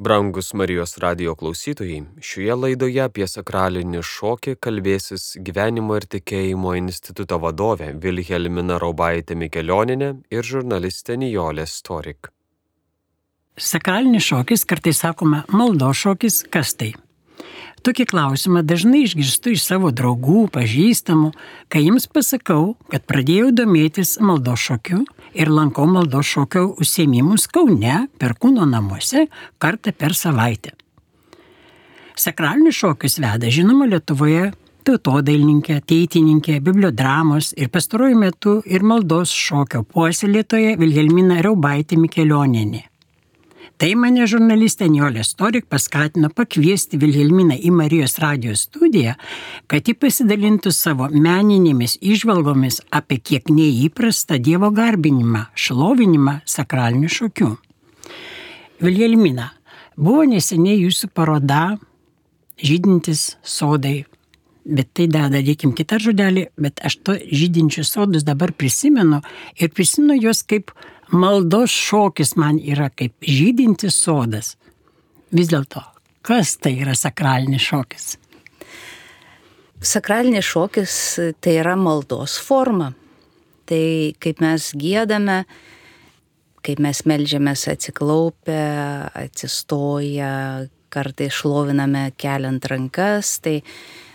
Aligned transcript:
Brangus 0.00 0.54
Marijos 0.54 0.98
radio 0.98 1.34
klausytojai, 1.34 2.04
šioje 2.22 2.54
laidoje 2.54 3.00
apie 3.02 3.26
sakralinį 3.26 3.98
šokį 4.06 4.52
kalbėsis 4.62 5.24
Gyvenimo 5.42 5.96
ir 5.98 6.06
tikėjimo 6.12 6.76
instituto 6.78 7.40
vadovė 7.42 7.88
Vilhelmina 8.04 8.76
Raubaitė 8.78 9.34
Mikelioninė 9.34 10.12
ir 10.30 10.46
žurnalistė 10.46 11.18
Nijolė 11.18 11.66
Storik. 11.66 12.30
Sakralinis 13.58 14.22
šokis, 14.30 14.62
kartais 14.70 15.02
sakoma 15.02 15.42
maldo 15.50 15.90
šokis, 15.90 16.44
kas 16.46 16.76
tai? 16.78 16.92
Tokį 17.86 18.08
klausimą 18.10 18.64
dažnai 18.66 19.04
išgirstu 19.06 19.52
iš 19.54 19.62
savo 19.68 19.92
draugų, 19.94 20.48
pažįstamų, 20.54 21.30
kai 21.70 21.84
jiems 21.84 22.08
pasakau, 22.10 22.74
kad 22.90 23.06
pradėjau 23.06 23.52
domėtis 23.54 24.16
maldo 24.20 24.56
šokiu 24.58 25.04
ir 25.38 25.52
lankau 25.52 25.86
maldo 25.86 26.22
šokio 26.24 26.66
užsiemimus 26.82 27.46
Kaune 27.52 28.08
per 28.18 28.34
kūno 28.40 28.66
namuose 28.66 29.28
kartą 29.62 29.94
per 29.94 30.16
savaitę. 30.18 30.74
Sakralinius 32.18 32.80
šokius 32.80 33.20
veda 33.22 33.50
žinoma 33.54 33.86
Lietuvoje 33.86 34.50
tautodailininkė, 34.88 35.78
teitininkė, 35.86 36.58
bibliodramos 36.64 37.52
ir 37.60 37.70
pastaruoju 37.72 38.18
metu 38.18 38.54
ir 38.66 38.82
maldos 38.82 39.30
šokio 39.36 39.84
puoselėtoja 39.86 40.78
Vilhelmina 40.80 41.42
Raubaitė 41.44 41.98
Mikelioninė. 42.00 42.86
Tai 43.78 43.92
mane 43.94 44.24
žurnalistė 44.26 44.88
Niolė 44.90 45.22
Storik 45.22 45.68
paskatino 45.70 46.32
pakviesti 46.34 46.98
Vilhelminą 46.98 47.54
į 47.62 47.70
Marijos 47.70 48.16
radijos 48.18 48.64
studiją, 48.66 49.12
kad 49.70 49.86
ji 49.86 49.94
pasidalintų 49.94 50.72
savo 50.74 51.06
meninėmis 51.14 51.94
išvalgomis 52.02 52.80
apie 52.90 53.20
kiek 53.22 53.52
neįprastą 53.54 54.40
Dievo 54.42 54.72
garbinimą, 54.74 55.44
šlovinimą 55.54 56.40
sakraliniu 56.42 57.12
šokiu. 57.20 57.52
Vilhelmina, 58.82 59.52
buvo 59.94 60.26
neseniai 60.26 60.82
jūsų 60.82 61.12
paroda 61.14 61.62
žydintis 62.58 63.36
sodai. 63.46 64.00
Bet 64.68 64.90
tai 64.98 65.06
dar 65.06 65.30
darykim 65.30 65.70
kitą 65.72 66.00
žodelį, 66.02 66.48
bet 66.58 66.82
aš 66.84 66.98
to 67.06 67.14
žydinčius 67.14 67.94
sodus 67.94 68.26
dabar 68.26 68.50
prisimenu 68.52 69.22
ir 69.54 69.70
prisimenu 69.70 70.18
juos 70.18 70.42
kaip 70.42 70.74
maldos 71.10 71.70
šokis 71.70 72.36
man 72.36 72.58
yra 72.60 72.88
kaip 72.90 73.14
žydintis 73.24 73.96
sodas. 74.02 74.56
Vis 75.32 75.50
dėlto, 75.50 75.82
kas 76.24 76.56
tai 76.60 76.74
yra 76.82 76.94
sakralinis 76.96 77.64
šokis? 77.64 78.06
Sakralinis 79.84 80.48
šokis 80.48 80.94
tai 81.40 81.58
yra 81.60 81.76
maldos 81.78 82.38
forma. 82.42 82.92
Tai 83.68 83.84
kaip 84.22 84.40
mes 84.40 84.70
gėdame, 84.80 85.42
kaip 86.64 86.80
mes 86.80 87.04
melžiamės 87.04 87.66
atsiklaupę, 87.70 88.62
atsistoję, 89.12 90.32
kartai 90.88 91.28
šloviname 91.28 92.08
keliant 92.16 92.64
rankas, 92.72 93.36
tai 93.44 93.60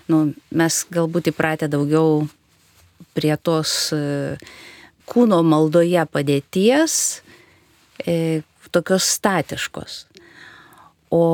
nu, 0.10 0.34
mes 0.58 0.80
galbūt 0.90 1.30
įpratę 1.30 1.70
daugiau 1.70 2.24
prie 3.14 3.36
tos 3.38 3.94
uh, 3.94 4.34
kūno 5.10 5.42
maldoje 5.46 6.04
padėties 6.12 6.96
e, 8.06 8.42
tokios 8.74 9.08
statiškos. 9.18 10.04
O 11.14 11.26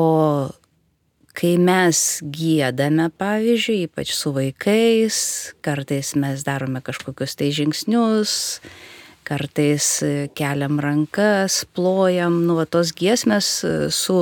kai 1.39 1.55
mes 1.61 2.19
gėdame, 2.35 3.07
pavyzdžiui, 3.15 3.85
ypač 3.87 4.11
su 4.17 4.33
vaikais, 4.35 5.19
kartais 5.63 6.11
mes 6.19 6.43
darome 6.43 6.81
kažkokius 6.83 7.37
tai 7.39 7.51
žingsnius, 7.55 8.33
kartais 9.29 9.87
keliam 10.35 10.81
rankas, 10.83 11.61
plojam, 11.77 12.41
nu, 12.47 12.57
va, 12.59 12.67
tos 12.67 12.91
giesmės 12.97 13.53
su 13.95 14.19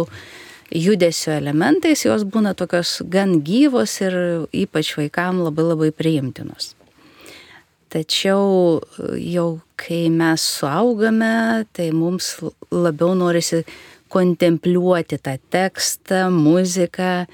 judesio 0.70 1.34
elementais, 1.34 2.06
jos 2.06 2.28
būna 2.28 2.54
tokios 2.59 3.00
gan 3.09 3.39
gyvos 3.42 3.98
ir 4.04 4.17
ypač 4.54 4.94
vaikam 5.00 5.42
labai 5.48 5.72
labai 5.72 5.94
priimtinos. 5.95 6.77
Tačiau 7.87 8.81
jau 9.15 9.49
kai 9.80 10.08
mes 10.11 10.42
suaugame, 10.58 11.64
tai 11.71 11.92
mums 11.95 12.33
labiau 12.71 13.14
norisi 13.15 13.61
kontempliuoti 14.11 15.20
tą 15.23 15.37
tekstą, 15.53 16.27
muziką 16.31 17.27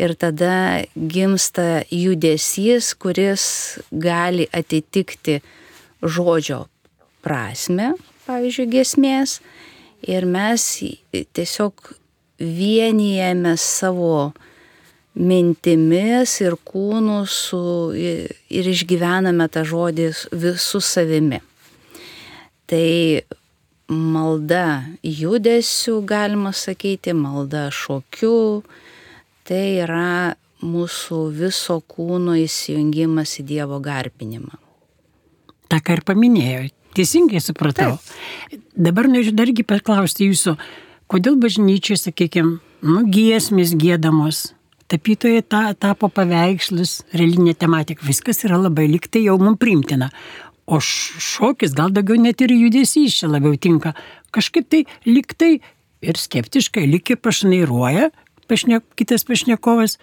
ir 0.00 0.14
tada 0.18 0.82
gimsta 0.96 1.84
judesys, 1.92 2.94
kuris 2.98 3.44
gali 3.92 4.48
atitikti 4.50 5.40
žodžio 6.02 6.64
prasme, 7.22 7.92
pavyzdžiui, 8.26 8.70
gesmės. 8.72 9.38
Ir 10.08 10.24
mes 10.24 10.64
tiesiog 11.36 11.92
vienijame 12.40 13.52
savo 13.60 14.32
mintimis 15.20 16.38
ir 16.40 16.56
kūnu 16.64 17.20
su, 17.28 17.60
ir 17.92 18.70
išgyvename 18.72 19.46
tą 19.52 19.64
žodį 19.68 20.08
visų 20.32 20.80
savimi. 20.84 21.40
Tai 22.70 22.86
malda 23.90 24.84
judesiu, 25.02 26.00
galima 26.06 26.52
sakyti, 26.54 27.12
malda 27.12 27.68
šokiu, 27.74 28.62
tai 29.44 29.64
yra 29.82 30.36
mūsų 30.62 31.20
viso 31.34 31.80
kūno 31.88 32.36
įsijungimas 32.38 33.38
į 33.40 33.46
Dievo 33.48 33.80
garbinimą. 33.82 34.60
Ta 35.70 35.80
ką 35.82 35.98
ir 35.98 36.04
paminėjau, 36.06 36.68
teisingai 36.96 37.42
supratau. 37.42 37.96
Taip. 37.98 38.62
Dabar 38.74 39.08
norėčiau 39.10 39.36
dargi 39.38 39.64
paklausti 39.66 40.28
jūsų, 40.30 40.56
kodėl 41.10 41.38
bažnyčiai, 41.40 41.98
sakykime, 41.98 42.58
nu, 42.86 43.02
giesmės 43.10 43.74
gėdamos, 43.78 44.50
tapytojai 44.90 45.42
ta, 45.46 45.62
tapo 45.78 46.10
paveikslus, 46.12 47.00
religinė 47.16 47.54
tematika, 47.58 48.06
viskas 48.06 48.42
yra 48.46 48.58
labai 48.60 48.88
liktai 48.90 49.24
jau 49.26 49.36
mums 49.40 49.60
primtina. 49.62 50.10
O 50.70 50.78
šokis 50.82 51.74
gal 51.74 51.90
daugiau 51.94 52.18
net 52.20 52.42
ir 52.44 52.54
judesys 52.54 53.16
čia 53.18 53.30
labiau 53.30 53.56
tinka. 53.58 53.94
Kažkaip 54.34 54.68
tai 54.70 54.84
liktai 55.08 55.56
ir 56.00 56.18
skeptiškai 56.18 56.86
lik 56.86 57.10
ir 57.10 57.18
pašnairuoja 57.22 58.10
pašne, 58.50 58.80
kitas 58.98 59.26
pašnekovas. 59.26 59.98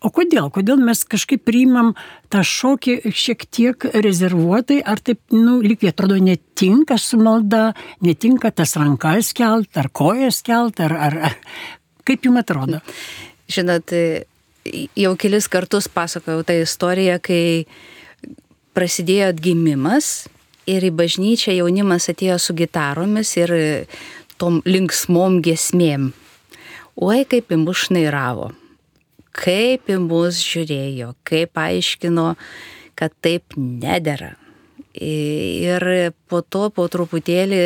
O 0.00 0.08
kodėl? 0.08 0.48
Kodėl 0.48 0.80
mes 0.80 1.02
kažkaip 1.04 1.42
priimam 1.44 1.92
tą 2.32 2.40
šokį 2.46 3.12
šiek 3.12 3.44
tiek 3.52 3.84
rezervuotai, 3.92 4.78
ar 4.80 5.02
taip, 5.04 5.20
nu, 5.34 5.58
lyg 5.60 5.84
jie 5.84 5.92
atrodo 5.92 6.16
netinka 6.16 6.96
su 6.96 7.20
malda, 7.20 7.74
netinka 8.00 8.48
tas 8.48 8.72
rankas 8.80 9.34
kelt, 9.36 9.76
ar 9.76 9.90
kojas 9.92 10.40
kelt, 10.46 10.80
ar, 10.80 10.96
ar 10.96 11.18
kaip 12.08 12.24
jums 12.24 12.40
atrodo? 12.40 12.80
Žinot, 13.50 13.94
jau 14.94 15.14
kelis 15.18 15.48
kartus 15.50 15.88
pasakojau 15.90 16.44
tą 16.46 16.54
istoriją, 16.62 17.16
kai 17.24 17.66
prasidėjo 18.76 19.32
atgimimas 19.32 20.28
ir 20.70 20.86
į 20.86 20.92
bažnyčią 20.94 21.56
jaunimas 21.56 22.08
atėjo 22.12 22.38
su 22.38 22.54
gitaromis 22.58 23.32
ir 23.40 23.54
tom 24.40 24.60
linksmom 24.68 25.40
gesmėm. 25.44 26.10
Oi, 27.00 27.24
kaip 27.28 27.50
į 27.50 27.58
mus 27.62 27.86
šnairavo, 27.86 28.50
kaip 29.36 29.88
į 29.90 29.98
mus 30.04 30.40
žiūrėjo, 30.44 31.14
kaip 31.26 31.58
aiškino, 31.58 32.34
kad 32.98 33.14
taip 33.24 33.56
nedėra. 33.56 34.34
Ir 35.00 35.84
po 36.28 36.42
to, 36.42 36.66
po 36.74 36.86
truputėlį 36.90 37.62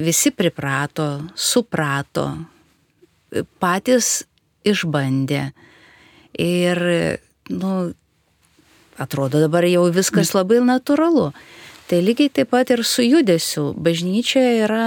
visi 0.00 0.32
priprato, 0.32 1.06
suprato, 1.36 2.26
patys 3.62 4.24
išbandė. 4.66 5.50
Ir, 6.40 6.80
nu, 7.50 7.72
atrodo 9.00 9.40
dabar 9.42 9.66
jau 9.68 9.86
viskas 9.94 10.34
labai 10.36 10.60
natūralu. 10.64 11.30
Tai 11.90 12.02
lygiai 12.06 12.30
taip 12.30 12.52
pat 12.52 12.70
ir 12.70 12.84
su 12.86 13.02
judesiu. 13.02 13.72
Bažnyčia 13.74 14.44
yra, 14.66 14.84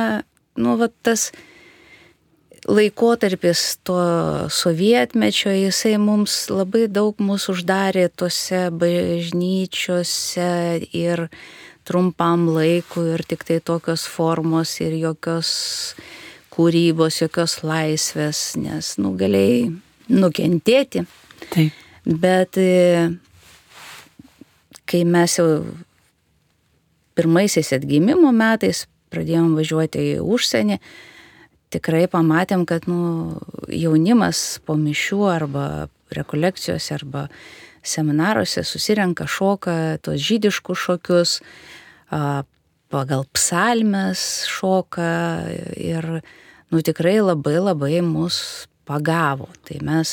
nu, 0.55 0.77
va, 0.79 0.87
tas 1.03 1.31
laikotarpis 2.63 3.63
to 3.83 3.97
sovietmečio, 4.47 5.51
jisai 5.51 5.97
mums 5.99 6.47
labai 6.47 6.87
daug 6.87 7.19
mūsų 7.19 7.57
uždarė 7.57 8.07
tose 8.15 8.69
bažnyčiose 8.71 10.47
ir 10.95 11.27
trumpam 11.83 12.47
laikui 12.47 13.09
ir 13.17 13.25
tik 13.27 13.43
tai 13.47 13.59
tokios 13.59 14.05
formos 14.07 14.77
ir 14.79 14.95
jokios 15.01 15.51
kūrybos, 16.53 17.21
jokios 17.23 17.59
laisvės, 17.65 18.53
nes, 18.59 18.93
nu, 19.01 19.13
galėjai 19.17 19.71
nukentėti. 20.13 21.05
Taip. 21.53 21.79
Bet 22.05 22.59
e, 22.59 23.09
kai 24.89 25.03
mes 25.07 25.37
jau 25.39 25.47
pirmaisiais 27.17 27.73
atgimimo 27.77 28.31
metais 28.35 28.85
pradėjom 29.13 29.53
važiuoti 29.57 30.03
į 30.13 30.21
užsienį, 30.25 30.79
tikrai 31.73 32.05
pamatėm, 32.11 32.65
kad 32.69 32.87
nu, 32.89 33.39
jaunimas 33.69 34.59
po 34.65 34.75
mišių 34.77 35.21
arba 35.29 35.65
rekolekcijose 36.13 36.97
arba 36.97 37.27
seminaruose 37.83 38.63
susirenka 38.65 39.27
šoka 39.29 39.99
tos 40.05 40.21
žydiškus 40.23 40.83
šokius, 40.87 41.37
pagal 42.93 43.25
psalmes 43.33 44.45
šoka 44.49 45.13
ir 45.77 46.21
nu 46.69 46.81
tikrai 46.85 47.19
labai 47.21 47.57
labai 47.57 48.01
mus 48.05 48.67
pagavo. 48.85 49.49
Tai 49.65 49.79
mes 49.85 50.11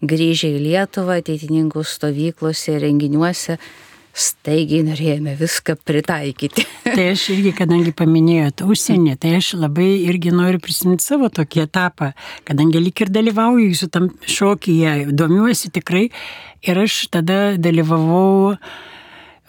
grįžę 0.00 0.50
į 0.56 0.64
Lietuvą, 0.64 1.20
ateitininkų 1.20 1.84
stovyklose, 1.86 2.78
renginiuose, 2.82 3.58
staigiai 4.16 4.82
norėjome 4.88 5.36
viską 5.38 5.76
pritaikyti. 5.86 6.64
Tai 6.96 7.04
aš 7.12 7.28
irgi, 7.36 7.52
kadangi 7.54 7.92
paminėjote 7.96 8.66
užsienį, 8.66 9.14
tai 9.22 9.36
aš 9.38 9.52
labai 9.60 9.88
irgi 10.08 10.32
noriu 10.34 10.58
prisiminti 10.62 11.06
savo 11.06 11.28
tokį 11.30 11.62
etapą, 11.68 12.10
kadangi 12.48 12.82
lik 12.82 13.04
ir 13.04 13.12
dalyvauju 13.14 13.68
jūsų 13.68 13.90
tam 13.94 14.08
šokyje, 14.26 14.96
domiuosi 15.14 15.70
tikrai 15.76 16.08
ir 16.66 16.82
aš 16.82 17.04
tada 17.14 17.38
dalyvavau 17.60 18.56
e, 18.56 18.58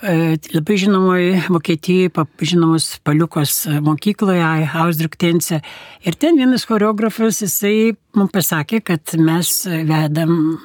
labai 0.02 0.78
žinomoje 0.82 1.44
Vokietijoje, 1.50 2.26
žinomos 2.42 2.88
paliukos 3.06 3.68
mokykloje, 3.86 4.66
Hausdruktense. 4.74 5.62
Ir 6.06 6.18
ten 6.18 6.38
vienas 6.40 6.66
choreografas, 6.66 7.42
jisai 7.46 7.94
man 8.18 8.32
pasakė, 8.34 8.82
kad 8.92 9.16
mes 9.22 9.54
vedam 9.68 10.60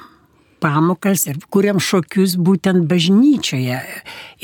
pamokas 0.66 1.26
ir 1.30 1.38
kuriam 1.52 1.78
šokius 1.82 2.34
būtent 2.42 2.88
bažnyčioje. 2.90 3.78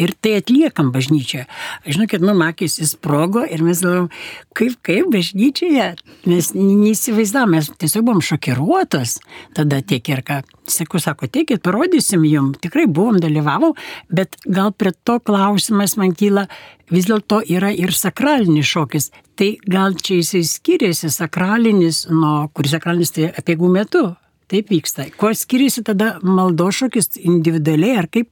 Ir 0.03 0.13
tai 0.23 0.37
atliekam 0.39 0.93
bažnyčioje. 0.95 1.49
Aš 1.83 1.97
žinau, 1.97 2.09
kad 2.11 2.25
mano 2.25 2.47
akis 2.47 2.79
įsprogo 2.85 3.43
ir 3.43 3.65
mes 3.67 3.83
galvom, 3.83 4.09
kaip, 4.57 4.79
kaip 4.87 5.11
bažnyčioje. 5.13 5.89
Mes 6.31 6.53
neįsivaizdavom, 6.55 7.57
mes 7.57 7.73
tiesiog 7.83 8.07
buvom 8.07 8.23
šokiruotos 8.23 9.19
tada 9.57 9.83
tiek 9.83 10.13
ir 10.13 10.23
ką. 10.27 10.43
Sakau, 10.71 11.01
sako, 11.03 11.27
teikit, 11.27 11.59
parodysim 11.67 12.23
jum. 12.29 12.53
Tikrai 12.55 12.87
buvom, 12.87 13.19
dalyvavom, 13.21 13.75
bet 14.15 14.39
gal 14.47 14.71
prie 14.71 14.95
to 15.03 15.19
klausimas 15.27 15.97
man 15.99 16.15
kyla, 16.15 16.47
vis 16.93 17.11
dėlto 17.11 17.43
yra 17.51 17.73
ir 17.75 17.91
sakralinis 17.99 18.71
šokis. 18.71 19.11
Tai 19.35 19.51
gal 19.67 19.99
čia 19.99 20.21
jisai 20.21 20.47
skiriasi 20.47 21.11
sakralinis 21.11 22.05
nuo, 22.15 22.47
kuris 22.55 22.77
sakralinis 22.77 23.17
tai 23.17 23.33
apieigų 23.35 23.75
metu 23.75 24.13
taip 24.53 24.71
vyksta. 24.73 25.09
Kuo 25.19 25.33
skiriasi 25.37 25.85
tada 25.87 26.17
maldošokis 26.23 27.17
individualiai 27.23 27.97
ar 28.03 28.11
kaip, 28.13 28.29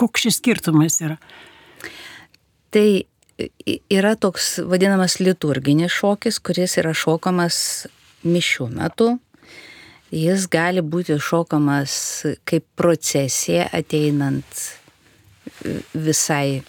koks 0.00 0.26
šis 0.26 0.38
skirtumas 0.40 1.00
yra? 1.04 1.16
Tai 2.72 2.86
yra 3.92 4.14
toks 4.20 4.58
vadinamas 4.68 5.18
liturginis 5.20 5.92
šokis, 5.96 6.38
kuris 6.44 6.78
yra 6.80 6.94
šokamas 6.96 7.58
mišių 8.24 8.68
metu. 8.76 9.16
Jis 10.12 10.44
gali 10.52 10.84
būti 10.84 11.16
šokamas 11.16 11.94
kaip 12.48 12.66
procesija 12.76 13.70
ateinant 13.72 14.66
visai 15.94 16.60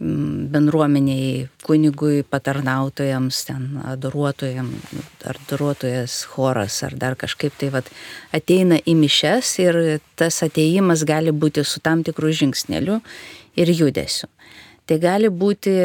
bendruomeniai, 0.00 1.48
kunigui, 1.66 2.22
patarnautojams, 2.24 3.42
ten 3.44 3.66
adoruotojams, 3.84 4.94
ar 5.28 5.36
adoruotojas 5.42 6.22
choras, 6.32 6.78
ar 6.86 6.96
dar 6.96 7.16
kažkaip 7.20 7.58
tai 7.60 7.68
vat, 7.74 7.90
ateina 8.32 8.80
į 8.80 8.96
mišes 8.96 9.52
ir 9.60 9.80
tas 10.16 10.40
ateimas 10.46 11.04
gali 11.04 11.34
būti 11.36 11.64
su 11.68 11.82
tam 11.84 12.04
tikrų 12.06 12.32
žingsneliu 12.42 13.00
ir 13.60 13.72
judesiu. 13.76 14.30
Tai 14.88 14.96
gali 15.02 15.28
būti 15.28 15.76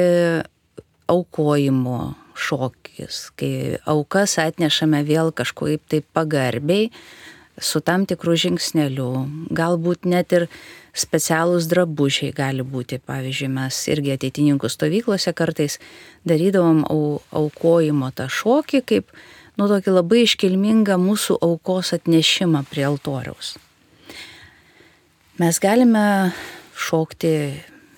aukojimo 1.12 2.00
šokis, 2.36 3.20
kai 3.36 3.52
aukas 3.84 4.40
atnešame 4.40 5.04
vėl 5.08 5.36
kažkaip 5.36 5.84
tai 5.92 6.02
pagarbiai, 6.16 6.88
su 7.60 7.80
tam 7.84 8.08
tikrų 8.08 8.36
žingsneliu, 8.48 9.12
galbūt 9.56 10.08
net 10.08 10.34
ir 10.36 10.48
specialūs 10.96 11.68
drabužiai 11.72 12.34
gali 12.36 12.64
būti. 12.64 13.00
Pavyzdžiui, 13.04 13.52
mes 13.52 13.80
irgi 13.92 14.16
ateitininkų 14.16 14.72
stovyklose 14.72 15.34
kartais 15.36 15.80
darydavom 16.28 16.84
au, 16.88 17.22
aukojimo 17.36 18.12
tą 18.16 18.30
šokį 18.32 18.82
kaip, 18.88 19.12
nu, 19.60 19.68
tokį 19.72 19.96
labai 19.98 20.24
iškilmingą 20.26 20.98
mūsų 21.02 21.40
aukos 21.46 21.94
atnešimą 21.98 22.66
prie 22.72 22.88
altoriaus. 22.88 23.56
Mes 25.36 25.60
galime 25.60 26.32
šokti 26.80 27.36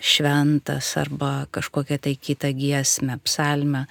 šventas 0.02 0.96
arba 0.98 1.46
kažkokią 1.54 1.98
tai 2.02 2.16
kitą 2.18 2.50
giesmę, 2.54 3.20
psalmę. 3.26 3.86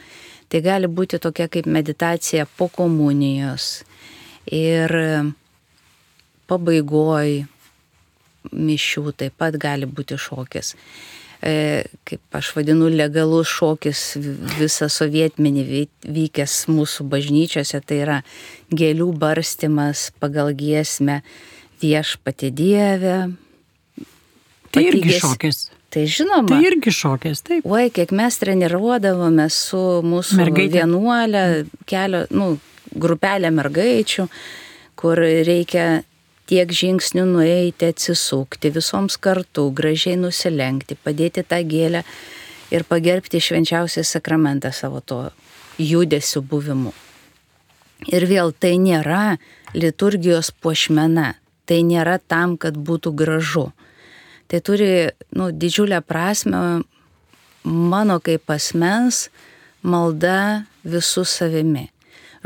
Tai 0.50 0.60
gali 0.62 0.86
būti 0.86 1.18
tokia 1.22 1.48
kaip 1.50 1.66
meditacija 1.66 2.46
po 2.58 2.68
komunijos. 2.70 3.84
Ir 4.46 4.90
pabaigoj 6.46 7.46
mišių 8.52 9.12
taip 9.22 9.36
pat 9.40 9.56
gali 9.60 9.88
būti 9.88 10.18
šokis. 10.20 10.74
E, 11.44 11.84
kaip 12.08 12.38
aš 12.38 12.54
vadinu, 12.56 12.88
legalus 12.88 13.50
šokis 13.52 14.16
visą 14.56 14.88
sovietmenį 14.92 15.64
vykęs 16.08 16.62
mūsų 16.72 17.06
bažnyčiose, 17.12 17.82
tai 17.84 18.00
yra 18.06 18.18
gėlių 18.72 19.10
barstimas 19.20 20.08
pagal 20.20 20.54
giesmę 20.56 21.20
viešpati 21.82 22.50
Dievę. 22.56 23.18
Tai 24.72 24.84
irgi 24.84 25.10
gies... 25.10 25.20
šokis. 25.24 25.60
Tai 25.92 26.02
žinoma. 26.10 26.48
Tai 26.50 26.58
irgi 26.66 26.92
šokis, 26.92 27.44
taip. 27.46 27.68
Oi, 27.68 27.86
kiek 27.94 28.10
mes 28.16 28.36
treniruodavome 28.40 29.46
su 29.52 29.80
mūsų 30.04 30.40
Mergaitė. 30.40 30.80
vienuolė, 30.80 31.44
kelio, 31.88 32.24
nu, 32.34 32.48
grupelė 32.96 33.52
mergaičių, 33.54 34.26
kur 34.98 35.20
reikia 35.20 35.86
tiek 36.46 36.70
žingsnių 36.70 37.24
nueiti, 37.28 37.90
atsisukti, 37.90 38.70
visoms 38.74 39.18
kartu, 39.18 39.68
gražiai 39.74 40.18
nusilenkti, 40.20 40.98
padėti 41.02 41.44
tą 41.46 41.62
gėlę 41.66 42.04
ir 42.74 42.86
pagerbti 42.86 43.40
švenčiausią 43.42 44.04
sakramentą 44.06 44.72
savo 44.74 45.00
to 45.00 45.26
judesių 45.78 46.42
buvimu. 46.46 46.92
Ir 48.12 48.26
vėl 48.28 48.52
tai 48.52 48.76
nėra 48.78 49.38
liturgijos 49.74 50.52
puošmena, 50.62 51.34
tai 51.66 51.80
nėra 51.82 52.18
tam, 52.20 52.56
kad 52.60 52.76
būtų 52.76 53.12
gražu. 53.16 53.70
Tai 54.46 54.60
turi 54.62 55.10
nu, 55.34 55.50
didžiulę 55.50 56.02
prasme 56.06 56.82
mano 57.66 58.20
kaip 58.22 58.46
asmens 58.52 59.26
malda 59.82 60.66
visų 60.86 61.24
savimi. 61.26 61.88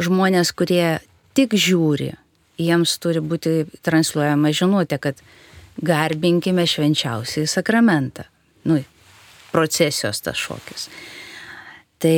Žmonės, 0.01 0.55
kurie 0.57 1.01
tik 1.37 1.53
žiūri, 1.53 2.15
jiems 2.61 2.97
turi 3.03 3.23
būti 3.25 3.65
transliuojama 3.87 4.53
žinutė, 4.57 5.01
kad 5.03 5.21
garbinkime 5.81 6.67
švenčiausiai 6.69 7.49
sakramentą. 7.49 8.27
Nu, 8.69 8.81
procesijos 9.53 10.21
tas 10.21 10.39
šokis. 10.39 10.89
Tai 12.01 12.17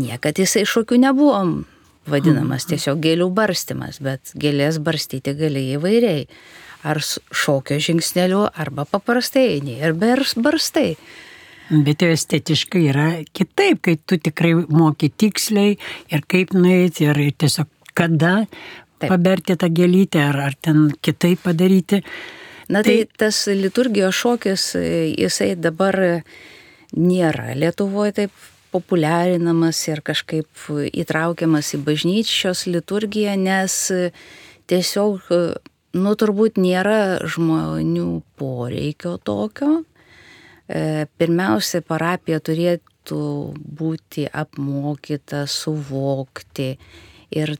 niekad 0.00 0.38
jisai 0.40 0.64
šokių 0.68 1.00
nebuvom 1.06 1.58
vadinamas, 2.10 2.64
mhm. 2.64 2.72
tiesiog 2.74 3.02
gėlių 3.02 3.30
barstimas, 3.34 4.00
bet 4.04 4.32
gėlės 4.38 4.80
barstyti 4.82 5.36
gali 5.38 5.68
įvairiai. 5.76 6.26
Ar 6.86 7.00
šokio 7.02 7.80
žingsneliu, 7.82 8.44
arba 8.54 8.84
paprastai 8.86 9.56
eini 9.56 9.80
ir 9.82 9.96
barstai. 9.96 10.92
Bet 11.66 12.04
jau 12.04 12.12
estetiškai 12.14 12.82
yra 12.92 13.06
kitaip, 13.34 13.80
kai 13.82 13.96
tu 13.98 14.20
tikrai 14.22 14.52
moki 14.54 15.08
tiksliai 15.10 15.72
ir 16.14 16.22
kaip 16.30 16.54
nueiti 16.54 17.08
ir 17.08 17.18
tiesiog 17.34 17.66
kada 17.96 18.44
Taip. 18.96 19.10
paberti 19.12 19.56
tą 19.60 19.68
gėlytę 19.68 20.22
ar, 20.30 20.38
ar 20.48 20.54
ten 20.56 20.88
kitaip 21.04 21.42
padaryti. 21.44 22.00
Na 22.72 22.80
tai, 22.82 23.02
tai 23.04 23.26
tas 23.26 23.42
liturgijos 23.52 24.16
šokis, 24.16 24.70
jisai 25.20 25.52
dabar 25.60 25.98
nėra 26.96 27.52
Lietuvoje 27.58 28.14
taip 28.16 28.46
populiarinamas 28.74 29.78
ir 29.88 30.02
kažkaip 30.04 30.68
įtraukiamas 30.90 31.74
į 31.76 31.82
bažnyčios 31.86 32.66
liturgiją, 32.68 33.36
nes 33.38 33.76
tiesiog, 34.70 35.28
nu 35.96 36.14
turbūt 36.18 36.58
nėra 36.60 37.26
žmonių 37.28 38.08
poreikio 38.40 39.16
tokio. 39.22 39.84
E, 40.66 41.06
pirmiausia, 41.20 41.80
parapija 41.86 42.40
turėtų 42.42 43.20
būti 43.54 44.26
apmokyta, 44.26 45.44
suvokti 45.46 46.72
ir 47.38 47.54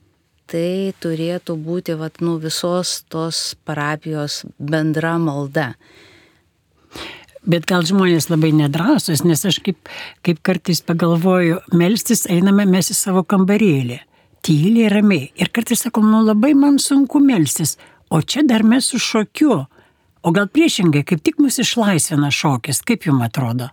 tai 0.51 0.93
turėtų 1.03 1.57
būti 1.61 1.95
vat, 1.99 2.21
nu, 2.23 2.37
visos 2.41 3.01
tos 3.11 3.55
parapijos 3.67 4.43
bendra 4.57 5.17
malda. 5.21 5.73
Bet 7.47 7.67
gal 7.69 7.85
žmonės 7.87 8.27
labai 8.27 8.51
nedrasus, 8.55 9.23
nes 9.23 9.45
aš 9.47 9.61
kaip, 9.63 9.91
kaip 10.25 10.41
kartais 10.43 10.81
pagalvoju, 10.83 11.61
melstis 11.79 12.25
einame 12.31 12.65
mes 12.67 12.91
į 12.91 12.97
savo 12.97 13.23
kambarėlį, 13.23 14.01
tyliai, 14.43 14.89
ramiai. 14.91 15.29
Ir 15.39 15.51
kartais 15.55 15.85
sakom, 15.85 16.09
nu 16.11 16.25
labai 16.25 16.51
man 16.59 16.79
sunku 16.83 17.21
melstis, 17.23 17.77
o 18.11 18.19
čia 18.19 18.43
dar 18.47 18.67
mes 18.67 18.91
su 18.91 18.99
šokiu. 18.99 19.61
O 20.27 20.33
gal 20.35 20.49
priešingai, 20.51 21.05
kaip 21.07 21.21
tik 21.23 21.39
mus 21.39 21.61
išlaisvina 21.63 22.33
šokis, 22.33 22.81
kaip 22.87 23.07
jums 23.07 23.29
atrodo? 23.29 23.69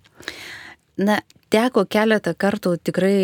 Na, 1.03 1.19
teko 1.51 1.83
keletą 1.91 2.37
kartų 2.39 2.77
tikrai 2.87 3.17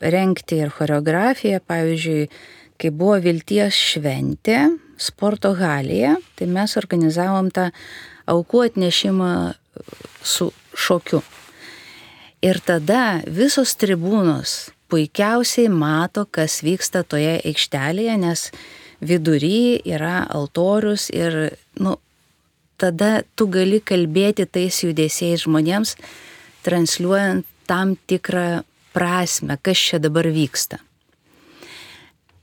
rengti 0.00 0.60
ir 0.62 0.72
choreografiją, 0.74 1.60
pavyzdžiui, 1.66 2.28
kai 2.76 2.92
buvo 2.92 3.16
Vilties 3.24 3.76
šventė 3.94 4.58
sporto 5.00 5.54
halėje, 5.56 6.16
tai 6.36 6.48
mes 6.50 6.76
organizavom 6.80 7.50
tą 7.54 7.70
aukų 8.28 8.66
atnešimą 8.70 9.32
su 10.24 10.50
šokiu. 10.76 11.22
Ir 12.44 12.60
tada 12.64 13.22
visos 13.26 13.74
tribūnos 13.80 14.70
puikiausiai 14.92 15.70
mato, 15.72 16.26
kas 16.30 16.60
vyksta 16.64 17.02
toje 17.08 17.38
aikštelėje, 17.40 18.16
nes 18.22 18.50
vidury 19.00 19.80
yra 19.84 20.22
altorius 20.32 21.08
ir, 21.10 21.56
nu, 21.80 21.96
tada 22.80 23.24
tu 23.36 23.48
gali 23.52 23.80
kalbėti 23.80 24.46
tais 24.46 24.82
judesiais 24.84 25.44
žmonėms, 25.44 25.96
transliuojant 26.66 27.46
tam 27.66 27.96
tikrą 28.08 28.62
prasme, 28.96 29.58
kas 29.60 29.80
čia 29.90 30.00
dabar 30.00 30.28
vyksta. 30.32 30.80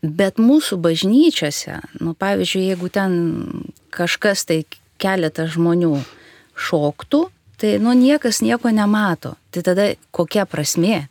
Bet 0.03 0.39
mūsų 0.41 0.77
bažnyčiose, 0.83 1.79
nu, 2.03 2.11
pavyzdžiui, 2.19 2.65
jeigu 2.73 2.89
ten 2.91 3.13
kažkas 3.93 4.43
tai 4.49 4.63
keletas 5.01 5.53
žmonių 5.55 5.95
šoktų, 6.59 7.21
tai 7.61 7.77
nu 7.79 7.93
niekas 7.95 8.41
nieko 8.43 8.73
nemato. 8.75 9.37
Tai 9.55 9.63
tada 9.63 9.93
kokia 10.11 10.43
prasmė? 10.49 11.05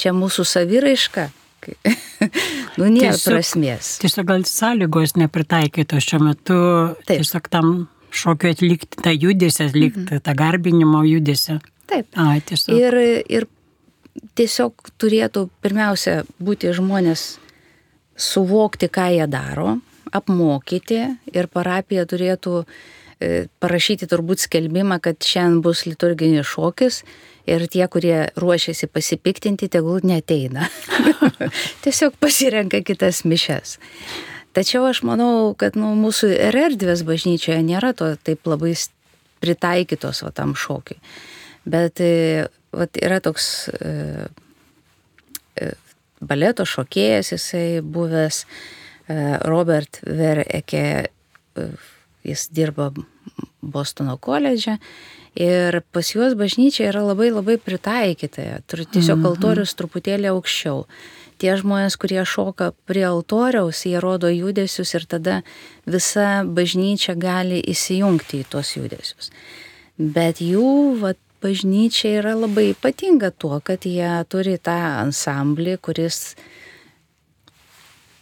Čia 0.00 0.12
mūsų 0.16 0.46
saviraiška. 0.48 1.28
nu 2.80 2.88
nėra 2.88 3.14
tiesiog, 3.14 3.30
prasmės. 3.30 3.92
Tiesiog 4.02 4.26
gal 4.26 4.44
sąlygos 4.48 5.14
nepritaikytos 5.20 6.08
šiuo 6.08 6.22
metu. 6.24 6.60
Taip. 7.04 7.20
Tiesiog 7.20 7.48
tam 7.52 7.72
šokiu 8.10 8.50
atlikti, 8.50 8.98
tą 9.04 9.14
judesį 9.14 9.68
atlikti, 9.68 10.06
mhm. 10.08 10.24
tą 10.26 10.34
garbinimo 10.38 11.04
judesį. 11.06 11.60
Taip. 11.90 12.10
A, 12.18 12.32
tiesiog. 12.42 12.74
Ir, 12.74 12.98
ir 13.30 13.46
tiesiog 14.38 14.90
turėtų 15.00 15.48
pirmiausia 15.62 16.22
būti 16.42 16.72
žmonės 16.76 17.38
suvokti, 18.20 18.90
ką 18.92 19.10
jie 19.14 19.26
daro, 19.30 19.78
apmokyti 20.12 21.02
ir 21.32 21.48
parapija 21.52 22.04
turėtų 22.08 22.62
e, 22.64 23.46
parašyti 23.62 24.08
turbūt 24.10 24.42
skelbimą, 24.44 25.00
kad 25.02 25.22
šiandien 25.24 25.62
bus 25.64 25.84
liturginis 25.86 26.48
šokis 26.50 27.02
ir 27.50 27.66
tie, 27.70 27.86
kurie 27.90 28.28
ruošiasi 28.40 28.90
pasipiktinti, 28.90 29.70
tegul 29.72 30.02
neteina. 30.06 30.68
Tiesiog 31.84 32.18
pasirenka 32.20 32.82
kitas 32.86 33.24
mišes. 33.24 33.78
Tačiau 34.56 34.88
aš 34.88 35.04
manau, 35.06 35.52
kad 35.54 35.78
nu, 35.78 35.92
mūsų 35.98 36.32
ir 36.34 36.56
erdvės 36.58 37.04
bažnyčioje 37.06 37.60
nėra 37.62 37.92
to 37.94 38.16
taip 38.18 38.48
labai 38.50 38.74
pritaikytos 39.40 40.24
va, 40.26 40.32
tam 40.34 40.56
šokiui. 40.58 40.98
Bet 41.70 42.02
e, 42.72 42.78
va, 42.78 42.88
yra 43.02 43.20
toks 43.24 43.68
e, 43.80 45.70
baleto 46.20 46.66
šokėjas, 46.68 47.32
jisai 47.34 47.80
buvęs 47.82 48.44
e, 48.44 49.38
Robert 49.48 50.00
Vereke, 50.06 50.84
e, 51.08 51.70
jis 52.26 52.48
dirba 52.54 52.90
Bostono 53.60 54.16
koledže 54.20 54.78
ir 55.38 55.80
pas 55.92 56.08
juos 56.10 56.34
bažnyčia 56.34 56.88
yra 56.90 57.04
labai 57.04 57.30
labai 57.30 57.56
pritaikyta, 57.60 58.62
turi 58.66 58.86
tiesiog 58.88 59.20
mhm. 59.20 59.28
altorius 59.30 59.76
truputėlį 59.78 60.32
aukščiau. 60.32 60.84
Tie 61.40 61.54
žmonės, 61.56 61.96
kurie 61.96 62.20
šoka 62.28 62.74
prie 62.84 63.06
altoriaus, 63.08 63.86
jie 63.88 64.00
rodo 64.02 64.28
judesius 64.28 64.92
ir 64.92 65.06
tada 65.08 65.38
visa 65.88 66.42
bažnyčia 66.44 67.14
gali 67.16 67.62
įsijungti 67.64 68.42
į 68.42 68.48
tuos 68.52 68.74
judesius. 68.76 69.30
Bet 69.96 70.42
jų, 70.44 70.98
vat, 71.00 71.16
bažnyčia 71.42 72.20
yra 72.20 72.34
labai 72.38 72.70
ypatinga 72.74 73.30
tuo, 73.32 73.60
kad 73.64 73.86
jie 73.88 74.10
turi 74.30 74.56
tą 74.62 74.76
ansamblį, 75.00 75.76
kuris 75.82 76.34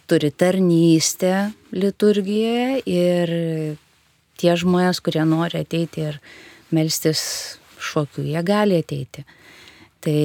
turi 0.09 0.31
tarnystę 0.31 1.51
liturgijoje 1.75 2.81
ir 2.89 3.33
tie 4.39 4.55
žmonės, 4.57 5.01
kurie 5.03 5.25
nori 5.27 5.61
ateiti 5.61 6.07
ir 6.07 6.21
melstis 6.73 7.21
šokių, 7.79 8.25
jie 8.31 8.43
gali 8.45 8.79
ateiti. 8.79 9.25
Tai 10.03 10.19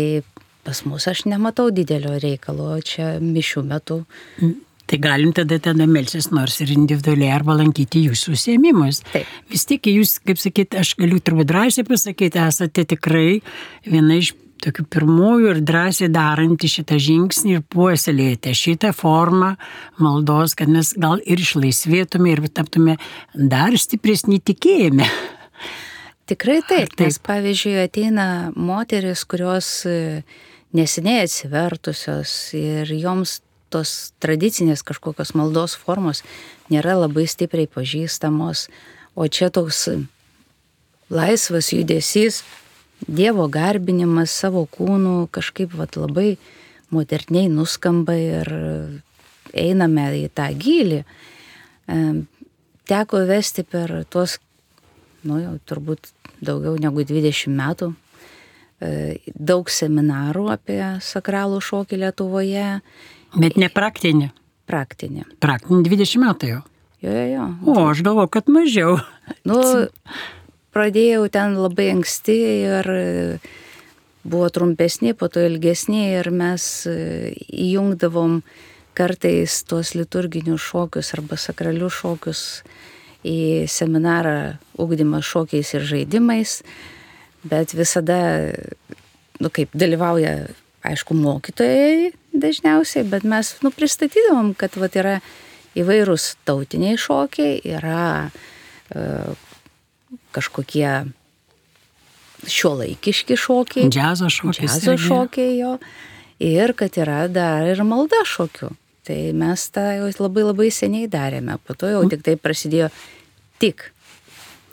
pas 0.64 0.84
mus 0.88 1.08
aš 1.10 1.26
nematau 1.28 1.68
didelio 1.74 2.14
reikalo 2.22 2.78
čia 2.80 3.18
mišių 3.20 3.64
metu 3.68 4.04
Tai 4.84 4.98
galim 5.00 5.32
tada 5.32 5.58
tada 5.62 5.86
melsis 5.88 6.28
nors 6.34 6.58
ir 6.60 6.74
individualiai 6.74 7.32
arba 7.32 7.56
lankyti 7.56 8.04
jūsų 8.04 8.34
užsiemimus. 8.36 9.00
Vis 9.50 9.64
tik 9.68 9.88
jūs, 9.88 10.18
kaip 10.20 10.40
sakyt, 10.40 10.76
aš 10.76 10.94
galiu 11.00 11.20
turbūt 11.24 11.48
drąsiai 11.48 11.86
pasakyti, 11.88 12.42
esate 12.44 12.84
tikrai 12.92 13.40
viena 13.88 14.18
iš 14.20 14.34
tokių 14.64 14.84
pirmųjų 14.92 15.52
ir 15.52 15.60
drąsiai 15.66 16.10
daranti 16.12 16.68
šitą 16.70 16.98
žingsnį 17.00 17.56
ir 17.58 17.64
puoselėjate 17.72 18.54
šitą 18.56 18.92
formą 18.96 19.54
maldos, 20.00 20.56
kad 20.58 20.70
mes 20.72 20.94
gal 21.00 21.20
ir 21.24 21.40
išlaisvėtume 21.42 22.32
ir 22.32 22.44
taptume 22.54 22.98
dar 23.34 23.76
stipresnį 23.78 24.40
tikėjime. 24.52 25.08
Tikrai 26.30 26.62
taip, 26.64 26.94
taip. 26.94 27.04
nes 27.04 27.20
pavyzdžiui 27.20 27.76
ateina 27.82 28.26
moteris, 28.56 29.26
kurios 29.28 29.68
e, 29.84 30.22
neseniai 30.72 31.26
atsivertusios 31.26 32.32
ir 32.56 32.94
joms 32.96 33.42
tos 33.74 34.14
tradicinės 34.22 34.84
kažkokios 34.86 35.34
maldos 35.34 35.74
formos 35.74 36.22
nėra 36.72 36.96
labai 37.02 37.26
stipriai 37.30 37.68
pažįstamos, 37.70 38.68
o 39.18 39.26
čia 39.28 39.50
toks 39.54 39.88
laisvas 41.10 41.72
judesys, 41.74 42.44
Dievo 43.04 43.48
garbinimas 43.52 44.32
savo 44.32 44.62
kūnų 44.70 45.26
kažkaip 45.34 45.74
vat, 45.76 45.98
labai 45.98 46.38
moderniai 46.94 47.50
nuskamba 47.52 48.14
ir 48.16 48.48
einame 49.52 50.06
į 50.22 50.28
tą 50.32 50.46
gilį. 50.56 51.02
Teko 52.88 53.20
vesti 53.28 53.64
per 53.66 53.92
tuos, 54.08 54.38
nu 55.26 55.40
jau 55.42 55.58
turbūt 55.68 56.12
daugiau 56.44 56.78
negu 56.80 57.04
20 57.04 57.52
metų, 57.56 57.90
e, 58.80 59.18
daug 59.34 59.70
seminarų 59.70 60.48
apie 60.52 60.80
sakralų 61.00 61.60
šokį 61.64 62.00
Lietuvoje 62.04 62.68
Bet 63.40 63.58
ne 63.60 63.70
praktinė. 63.72 64.30
Praktinė. 64.70 65.26
Praktinė 65.42 65.84
20 65.86 66.22
metų 66.22 66.52
jau. 66.52 66.60
Jo, 67.04 67.12
jo, 67.12 67.24
jo. 67.34 67.48
O, 67.68 67.74
aš 67.90 68.00
galvoju, 68.06 68.30
kad 68.32 68.48
mažiau. 68.52 68.96
Nu, 69.44 69.58
pradėjau 70.72 71.26
ten 71.32 71.58
labai 71.60 71.90
anksti 71.92 72.36
ir 72.64 72.88
buvo 74.24 74.48
trumpesni, 74.48 75.12
po 75.12 75.28
to 75.28 75.44
ilgesni 75.44 76.06
ir 76.16 76.30
mes 76.32 76.64
įjungdavom 76.88 78.40
kartais 78.96 79.60
tuos 79.68 79.92
liturginius 79.98 80.64
šokius 80.64 81.12
arba 81.16 81.36
sakralius 81.40 81.98
šokius 82.00 82.42
į 83.24 83.66
seminarą 83.70 84.56
ugdymas 84.80 85.26
šokiais 85.28 85.74
ir 85.76 85.86
žaidimais, 85.88 86.58
bet 87.44 87.72
visada, 87.76 88.18
nu 89.40 89.50
kaip, 89.52 89.72
dalyvauja, 89.76 90.36
aišku, 90.84 91.16
mokytojai 91.16 92.12
dažniausiai, 92.34 93.06
bet 93.08 93.24
mes 93.28 93.54
nu, 93.64 93.72
pristatydavom, 93.74 94.52
kad 94.58 94.76
vat, 94.80 94.96
yra 94.98 95.18
įvairūs 95.78 96.34
tautiniai 96.46 96.98
šokiai, 97.00 97.58
yra 97.76 98.30
e, 98.90 99.04
kažkokie 100.34 100.88
šiuolaikiški 102.50 103.38
šokiai. 103.38 103.88
Džiazo 103.90 104.30
šokiai. 104.30 104.68
Džiazo 104.68 104.96
šokiai 105.00 105.58
jo. 105.58 105.76
Ir 106.44 106.74
kad 106.76 106.96
yra 107.00 107.24
dar 107.32 107.66
ir 107.70 107.82
malda 107.86 108.20
šokių. 108.28 108.72
Tai 109.04 109.18
mes 109.36 109.66
tą 109.72 109.84
jau 109.98 110.08
labai 110.24 110.46
labai 110.46 110.70
seniai 110.72 111.08
darėme. 111.10 111.58
Po 111.64 111.76
to 111.78 111.90
jau 111.92 112.02
tik 112.10 112.24
tai 112.24 112.36
prasidėjo 112.40 112.88
tik 113.62 113.90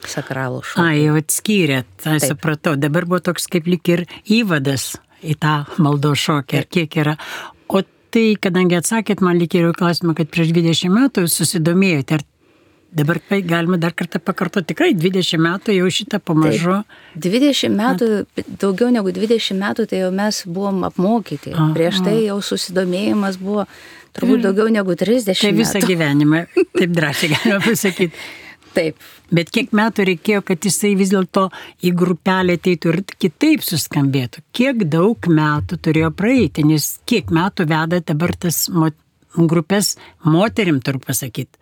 sakralų 0.08 0.64
šokiai. 0.66 0.86
A, 0.88 0.98
jau 0.98 1.16
atskyrėt, 1.20 1.90
tai 2.04 2.18
supratau. 2.24 2.76
Dabar 2.80 3.06
buvo 3.10 3.22
toks 3.24 3.48
kaip 3.52 3.68
lik 3.70 3.92
ir 3.92 4.06
įvadas 4.26 4.96
į 5.24 5.38
tą 5.42 5.56
maldo 5.82 6.14
šokį, 6.18 6.62
ar 6.62 6.68
kiek 6.72 6.98
yra. 7.04 7.16
O 7.70 7.84
tai, 7.84 8.26
kadangi 8.42 8.80
atsakėt 8.80 9.24
man 9.26 9.40
likėjo 9.42 9.74
klausimą, 9.78 10.16
kad 10.18 10.32
prieš 10.34 10.54
20 10.58 10.94
metų 10.98 11.28
susidomėjote, 11.32 12.20
ar 12.20 12.28
Dabar 12.92 13.22
galima 13.48 13.78
dar 13.78 13.94
kartą 13.96 14.20
pakartoti, 14.20 14.74
tikrai 14.74 14.92
20 14.92 15.40
metų 15.40 15.72
jau 15.78 15.88
šitą 15.88 16.18
pamažu. 16.20 16.82
Taip, 17.16 17.24
20 17.24 17.72
metų, 17.72 18.08
daugiau 18.60 18.90
negu 18.92 19.14
20 19.16 19.56
metų, 19.62 19.86
tai 19.88 20.02
jau 20.02 20.10
mes 20.12 20.42
buvom 20.44 20.84
apmokyti. 20.90 21.54
Aha. 21.56 21.70
Prieš 21.78 22.02
tai 22.04 22.18
jau 22.26 22.36
susidomėjimas 22.44 23.40
buvo 23.40 23.64
turbūt 24.12 24.44
daugiau 24.44 24.68
negu 24.76 24.98
30 25.00 25.24
tai 25.24 25.32
metų. 25.32 25.46
Tai 25.46 25.54
visą 25.62 25.84
gyvenimą, 25.88 26.44
taip 26.82 26.92
drąsiai 26.98 27.32
galima 27.32 27.62
pasakyti. 27.64 28.26
Taip. 28.76 29.00
Bet 29.32 29.52
kiek 29.52 29.74
metų 29.76 30.06
reikėjo, 30.08 30.42
kad 30.48 30.64
jisai 30.64 30.94
vis 31.00 31.12
dėlto 31.12 31.48
į 31.84 31.92
grupelę 31.98 32.56
ateitų 32.60 32.94
ir 32.94 33.02
kitaip 33.20 33.66
suskambėtų? 33.68 34.46
Kiek 34.56 34.86
daug 34.92 35.28
metų 35.28 35.80
turėjo 35.84 36.12
praeiti, 36.16 36.64
nes 36.68 36.94
kiek 37.10 37.34
metų 37.36 37.68
veda 37.72 38.00
dabar 38.00 38.36
tas 38.40 38.66
mo 38.72 38.92
grupės 39.36 39.96
moterim, 40.28 40.80
turiu 40.84 41.04
pasakyti? 41.04 41.60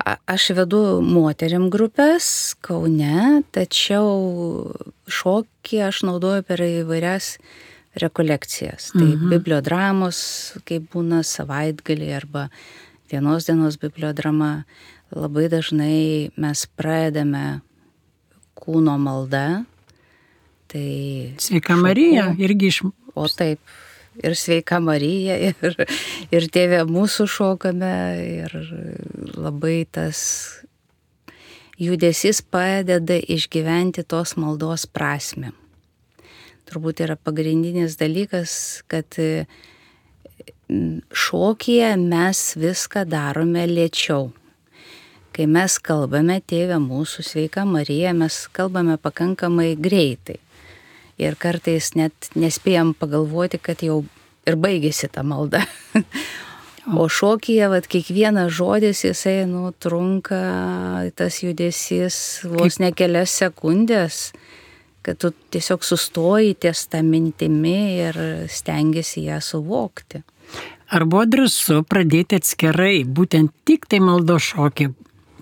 Aš 0.00 0.50
vedu 0.56 1.00
moterim 1.04 1.68
grupės 1.72 2.56
Kaune, 2.64 3.42
tačiau 3.52 4.72
šokį 5.12 5.82
aš 5.90 6.04
naudoju 6.08 6.46
per 6.48 6.62
įvairias 6.64 7.34
rekolekcijas. 8.00 8.92
Tai 8.94 9.04
mhm. 9.04 9.28
bibliodramos, 9.34 10.20
kaip 10.68 10.88
būna 10.94 11.20
savaitgalį 11.26 12.14
arba 12.16 12.48
vienos 13.10 13.48
dienos 13.50 13.76
bibliodrama 13.82 14.64
labai 15.14 15.48
dažnai 15.50 16.30
mes 16.40 16.64
pradedame 16.78 17.60
kūno 18.60 18.96
malda. 19.00 19.64
Tai 20.70 20.88
Sveika 21.42 21.74
šoku, 21.74 21.86
Marija, 21.86 22.30
irgi 22.38 22.70
iš... 22.70 22.82
O 23.18 23.26
taip, 23.26 23.58
ir 24.22 24.36
sveika 24.38 24.78
Marija, 24.82 25.34
ir, 25.50 25.74
ir 26.30 26.46
tėvė 26.54 26.84
mūsų 26.86 27.26
šokame, 27.30 27.94
ir 28.44 28.54
labai 29.34 29.82
tas 29.90 30.20
judesys 31.80 32.42
padeda 32.42 33.18
išgyventi 33.18 34.04
tos 34.06 34.36
maldos 34.38 34.86
prasme. 34.86 35.50
Turbūt 36.70 37.02
yra 37.02 37.16
pagrindinis 37.18 37.96
dalykas, 37.98 38.52
kad 38.86 39.18
šokyje 41.10 41.94
mes 41.98 42.42
viską 42.60 43.02
darome 43.10 43.64
lėčiau. 43.66 44.28
Kai 45.30 45.46
mes 45.46 45.78
kalbame, 45.78 46.40
tėvė 46.42 46.80
mūsų 46.82 47.22
sveika 47.22 47.62
Marija, 47.68 48.10
mes 48.16 48.42
kalbame 48.52 48.96
pakankamai 48.98 49.76
greitai 49.78 50.40
ir 51.20 51.36
kartais 51.38 51.92
net 51.94 52.30
nespėjom 52.34 52.94
pagalvoti, 52.98 53.60
kad 53.62 53.84
jau 53.84 54.02
ir 54.48 54.56
baigėsi 54.60 55.10
ta 55.12 55.26
malda. 55.26 55.64
O 56.96 57.04
šokyje, 57.12 57.66
vad, 57.68 57.84
kiekvienas 57.86 58.54
žodis, 58.56 59.02
jisai, 59.04 59.44
nu, 59.46 59.68
trunka, 59.78 60.38
tas 61.14 61.36
judesys 61.44 62.40
vos 62.48 62.78
ne 62.80 62.88
kelias 62.96 63.34
sekundės, 63.36 64.30
kad 65.04 65.20
tu 65.20 65.28
tiesiog 65.52 65.84
sustoji 65.84 66.56
ties 66.56 66.86
tą 66.90 67.02
mintimi 67.04 67.76
ir 68.00 68.18
stengiasi 68.48 69.26
ją 69.28 69.42
suvokti. 69.44 70.22
Ar 70.90 71.04
buvo 71.04 71.26
drąsu 71.28 71.84
pradėti 71.86 72.40
atskirai, 72.40 73.04
būtent 73.04 73.52
tik 73.68 73.84
tai 73.86 74.00
maldo 74.02 74.40
šokį 74.40 74.88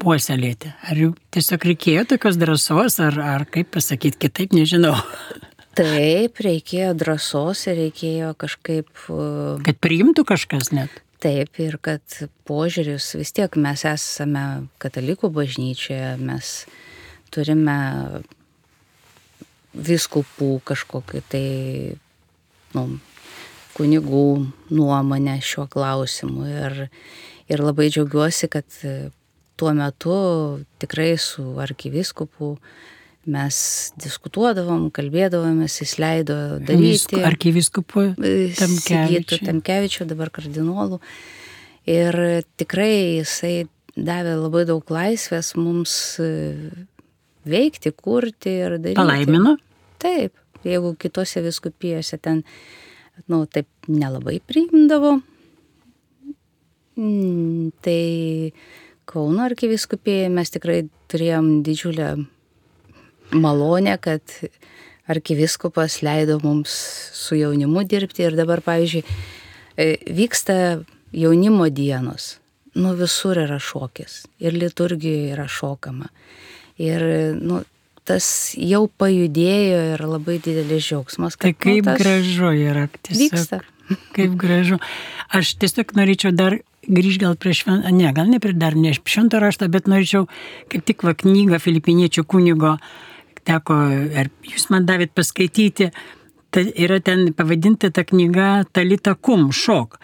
puoselėti? 0.00 0.73
Ar 0.88 1.00
jau 1.00 1.11
tiesiog 1.35 1.67
reikėjo 1.73 2.07
tokios 2.14 2.38
drąsos, 2.40 2.99
ar, 3.05 3.19
ar 3.23 3.45
kaip 3.50 3.73
pasakyti 3.76 4.26
kitaip, 4.26 4.57
nežinau. 4.57 4.95
Taip, 5.78 6.40
reikėjo 6.43 6.95
drąsos 6.99 7.67
ir 7.71 7.76
reikėjo 7.85 8.33
kažkaip. 8.40 8.88
Kad 9.67 9.78
priimtų 9.85 10.25
kažkas 10.26 10.73
net. 10.75 11.05
Taip, 11.23 11.59
ir 11.62 11.76
kad 11.83 12.02
požiūris 12.47 13.12
vis 13.19 13.31
tiek 13.35 13.55
mes 13.59 13.83
esame 13.87 14.45
katalikų 14.83 15.31
bažnyčioje, 15.35 16.17
mes 16.23 16.52
turime 17.35 17.78
viskupų 19.75 20.50
kažkokį 20.67 21.23
tai 21.31 21.47
nu, 22.75 22.85
kunigų 23.78 24.28
nuomonę 24.75 25.38
šiuo 25.43 25.67
klausimu. 25.71 26.47
Ir, 26.50 26.78
ir 27.50 27.62
labai 27.62 27.88
džiaugiuosi, 27.90 28.50
kad 28.50 28.67
tuo 29.59 29.73
metu 29.77 30.15
tikrai 30.81 31.17
su 31.21 31.45
arkiviskupu 31.62 32.55
mes 33.29 33.57
diskutuodavom, 34.00 34.88
kalbėdavomės, 34.95 35.81
jis 35.83 35.97
leido 36.00 36.37
daryti. 36.65 37.21
Arkiviskupu 37.29 38.12
Tamkevičiu. 38.57 39.43
Tamkevičiu, 39.45 40.07
dabar 40.09 40.31
kardinolų. 40.33 41.00
Ir 41.88 42.19
tikrai 42.61 43.19
jisai 43.19 43.67
davė 43.97 44.37
labai 44.38 44.65
daug 44.69 44.93
laisvės 44.93 45.55
mums 45.59 45.93
e, 46.23 46.31
veikti, 47.49 47.93
kurti 47.97 48.55
ir 48.65 48.77
daryti. 48.79 48.99
Palaimino? 49.00 49.57
Taip, 50.00 50.37
jeigu 50.67 50.95
kitose 51.00 51.43
viskupijose 51.45 52.21
ten, 52.23 52.45
na, 53.27 53.41
nu, 53.41 53.45
taip 53.50 53.69
nelabai 53.91 54.38
priimdavo, 54.45 55.17
mm, 57.00 57.73
tai 57.85 58.53
Kauno 59.09 59.47
arkiviskupėje 59.47 60.29
mes 60.33 60.53
tikrai 60.53 60.83
turėjom 61.09 61.62
didžiulę 61.65 62.11
malonę, 63.33 63.95
kad 64.05 64.21
arkiviskupas 65.09 66.03
leido 66.05 66.37
mums 66.43 66.75
su 67.17 67.38
jaunimu 67.38 67.87
dirbti 67.88 68.27
ir 68.27 68.37
dabar, 68.37 68.61
pavyzdžiui, 68.65 69.03
e, 69.77 69.88
vyksta 70.12 70.59
jaunimo 71.17 71.71
dienos. 71.73 72.37
Nu 72.77 72.93
visur 72.99 73.41
yra 73.41 73.57
šokis 73.59 74.27
ir 74.45 74.55
liturgijoje 74.55 75.33
yra 75.33 75.49
šokama. 75.49 76.12
Ir 76.79 77.03
nu, 77.40 77.62
tas 78.07 78.29
jau 78.55 78.85
pajudėjo 79.01 79.81
ir 79.94 80.05
labai 80.07 80.38
didelis 80.44 80.85
džiaugsmas. 80.87 81.40
Tai 81.40 81.55
kaip 81.57 81.88
nu, 81.88 81.97
gražu 81.99 82.53
yra. 82.55 82.87
Tiesiog, 83.01 83.25
vyksta. 83.25 83.61
Kaip 84.16 84.37
gražu. 84.38 84.79
Aš 85.35 85.57
tiesiog 85.61 85.97
norėčiau 85.97 86.33
dar 86.37 86.61
grįžti 86.88 87.22
gal 87.22 87.37
prie 87.40 87.55
šventą, 87.57 87.92
ne, 87.94 88.11
gal 88.16 88.29
ne 88.31 88.40
prie 88.42 88.55
dar 88.57 88.77
ne 88.77 88.94
šventą 88.96 89.40
raštą, 89.42 89.68
bet 89.72 89.88
norėčiau 89.90 90.27
kaip 90.72 90.87
tik 90.88 91.05
va 91.07 91.14
knygą 91.18 91.61
filipiniečių 91.62 92.24
kunigo 92.29 92.77
teko, 93.48 93.77
ar 94.18 94.31
jūs 94.44 94.68
man 94.72 94.88
davėt 94.88 95.14
paskaityti, 95.16 95.90
tai 96.53 96.64
yra 96.77 97.01
ten 97.05 97.33
pavadinta 97.37 97.92
ta 97.92 98.05
knyga 98.05 98.64
Talita 98.72 99.14
Kum, 99.14 99.51
šok. 99.53 100.01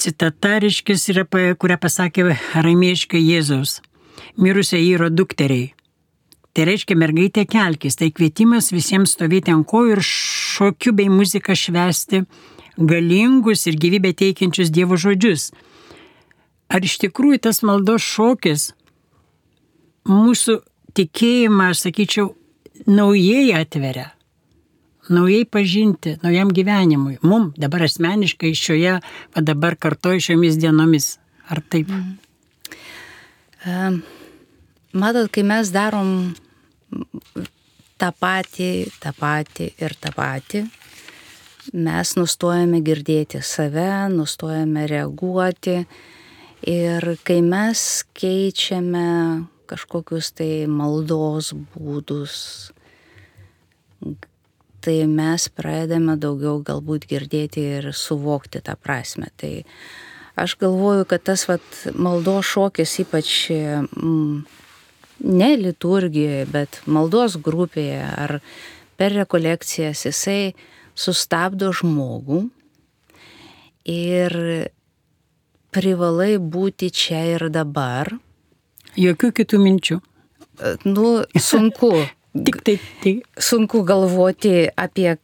Citata, 0.00 0.58
reiškis, 0.62 1.06
yra, 1.12 1.22
kurią 1.30 1.78
pasakė 1.78 2.32
ramieškai 2.66 3.20
Jėzaus, 3.22 3.78
mirusio 4.42 4.80
įro 4.82 5.06
dukteriai. 5.10 5.70
Tai 6.54 6.66
reiškia 6.68 6.94
mergaitė 6.98 7.42
kelkis, 7.50 7.96
tai 7.98 8.12
kvietimas 8.14 8.70
visiems 8.74 9.14
stovėti 9.16 9.50
ant 9.54 9.66
kojų 9.66 9.96
ir 9.96 10.02
šokiu 10.06 10.92
bei 10.94 11.10
muziką 11.10 11.54
švesti 11.58 12.24
galingus 12.78 13.66
ir 13.66 13.78
gyvybę 13.78 14.12
teikiančius 14.18 14.70
Dievo 14.74 14.98
žodžius. 14.98 15.50
Ar 16.72 16.84
iš 16.84 16.98
tikrųjų 17.02 17.38
tas 17.44 17.62
maldos 17.66 18.02
šokis 18.02 18.72
mūsų 20.08 20.60
tikėjimą, 20.96 21.70
aš 21.72 21.86
sakyčiau, 21.86 22.26
naujai 22.86 23.52
atveria, 23.56 24.12
naujai 25.08 25.44
pažinti, 25.44 26.18
naujam 26.24 26.52
gyvenimui. 26.54 27.18
Mum 27.22 27.52
dabar 27.60 27.84
asmeniškai 27.88 28.54
šioje, 28.56 28.98
va 29.34 29.44
dabar 29.44 29.76
kartoju 29.76 30.20
šiomis 30.30 30.58
dienomis. 30.60 31.18
Ar 31.52 31.60
taip? 31.60 31.90
Mm. 31.92 34.00
Matot, 34.94 35.28
kai 35.32 35.44
mes 35.44 35.70
darom 35.74 36.32
tą 38.00 38.10
patį, 38.20 38.70
tą 39.00 39.12
patį 39.16 39.66
ir 39.82 39.94
tą 40.00 40.12
patį, 40.14 40.64
mes 41.72 42.14
nustojame 42.18 42.80
girdėti 42.84 43.40
save, 43.44 44.08
nustojame 44.12 44.86
reaguoti 44.90 45.84
ir 46.66 47.16
kai 47.24 47.40
mes 47.44 48.04
keičiame 48.16 49.08
kažkokius 49.68 50.32
tai 50.36 50.66
maldos 50.68 51.52
būdus, 51.74 52.34
tai 54.84 54.96
mes 55.08 55.46
pradedame 55.48 56.16
daugiau 56.20 56.60
galbūt 56.64 57.06
girdėti 57.08 57.64
ir 57.78 57.88
suvokti 57.96 58.60
tą 58.64 58.76
prasme. 58.76 59.30
Tai 59.40 59.64
aš 60.40 60.56
galvoju, 60.60 61.06
kad 61.08 61.24
tas 61.24 61.46
vat, 61.48 61.64
maldos 61.96 62.50
šokis 62.52 62.98
ypač 63.06 63.32
mm, 63.50 64.44
ne 65.24 65.50
liturgijoje, 65.60 66.44
bet 66.52 66.82
maldos 66.84 67.38
grupėje 67.40 68.02
ar 68.04 68.38
per 69.00 69.16
rekolekcijas 69.16 70.04
jisai 70.06 70.54
sustabdo 70.94 71.72
žmogų 71.74 72.44
ir 73.90 74.36
privalai 75.74 76.36
būti 76.38 76.92
čia 76.94 77.24
ir 77.34 77.48
dabar 77.50 78.14
Jokių 78.94 79.32
kitų 79.34 79.58
minčių. 79.58 79.98
Nu, 80.86 81.08
sunku. 81.40 81.90
Tik 82.46 82.60
tai, 82.66 82.76
tai. 83.02 83.14
Sunku 83.38 83.82
galvoti 83.86 84.68
apie 84.70 85.16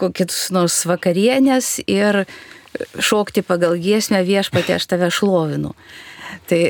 kokius 0.00 0.48
nors 0.52 0.82
vakarienės 0.88 1.78
ir 1.88 2.24
šokti 3.00 3.44
pagal 3.44 3.76
giesmę 3.80 4.22
viešpatė 4.24 4.76
aš 4.76 4.86
tave 4.92 5.10
šlovinu. 5.12 5.74
Tai 6.48 6.60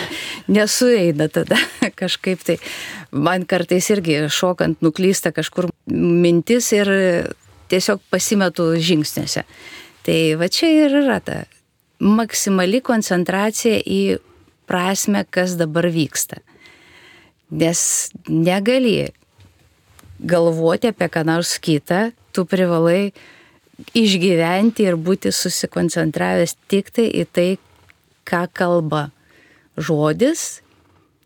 nesueina 0.54 1.28
tada 1.30 1.58
kažkaip 2.00 2.42
tai. 2.46 2.58
Man 3.10 3.46
kartais 3.46 3.90
irgi 3.94 4.22
šokant 4.30 4.82
nuklysta 4.82 5.34
kažkur 5.34 5.70
mintis 5.90 6.70
ir 6.74 6.90
tiesiog 7.72 8.02
pasimetu 8.10 8.70
žingsniuose. 8.78 9.44
Tai 10.06 10.20
va 10.38 10.50
čia 10.50 10.70
ir 10.86 10.96
yra 11.02 11.18
ta 11.22 11.42
maksimali 12.02 12.82
koncentracija 12.84 13.78
į 13.86 14.02
prasme, 14.66 15.24
kas 15.30 15.56
dabar 15.60 15.86
vyksta. 15.92 16.40
Nes 17.52 18.10
negali 18.28 19.12
galvoti 20.18 20.90
apie 20.92 21.08
ką 21.12 21.24
nors 21.28 21.58
kitą, 21.62 22.10
tu 22.32 22.44
privalai 22.48 23.12
išgyventi 23.98 24.86
ir 24.86 24.96
būti 24.96 25.32
susikoncentravęs 25.34 26.56
tik 26.70 26.90
tai 26.94 27.08
į 27.10 27.26
tai, 27.28 27.48
ką 28.28 28.46
kalba 28.54 29.08
žodis 29.76 30.62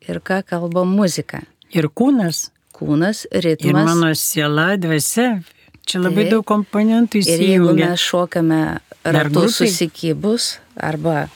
ir 0.09 0.21
ką 0.25 0.43
kalba 0.47 0.87
muzika. 0.89 1.45
Ir 1.75 1.91
kūnas. 1.91 2.49
Kūnas, 2.77 3.25
ritmas. 3.33 3.71
Ir 3.71 3.77
mano 3.77 4.13
siela, 4.19 4.75
dvasia. 4.77 5.41
Čia 5.87 6.03
labai 6.03 6.27
tai, 6.27 6.33
daug 6.35 6.45
komponentų 6.45 7.23
įsijungia. 7.23 7.37
Ir 7.37 7.53
jeigu 7.55 7.75
mes 7.79 8.03
šokame 8.03 8.61
ratu 9.07 9.47
susikibus 9.53 10.57
arba 10.77 11.27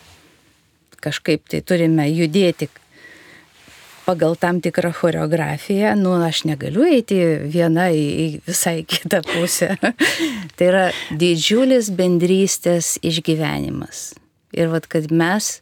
kažkaip 1.00 1.48
tai 1.48 1.62
turime 1.64 2.06
judėti 2.10 2.68
pagal 4.04 4.34
tam 4.36 4.58
tikrą 4.60 4.90
choreografiją, 4.96 5.94
nu, 5.98 6.16
aš 6.24 6.42
negaliu 6.48 6.84
eiti 6.88 7.18
viena 7.52 7.88
į, 7.94 8.04
į 8.24 8.26
visai 8.48 8.80
kitą 8.88 9.20
pusę. 9.26 9.76
tai 10.56 10.70
yra 10.70 10.86
didžiulis 11.14 11.92
bendrystės 11.94 12.96
išgyvenimas. 13.06 14.10
Ir 14.56 14.72
vad, 14.72 14.88
kad 14.90 15.12
mes, 15.14 15.60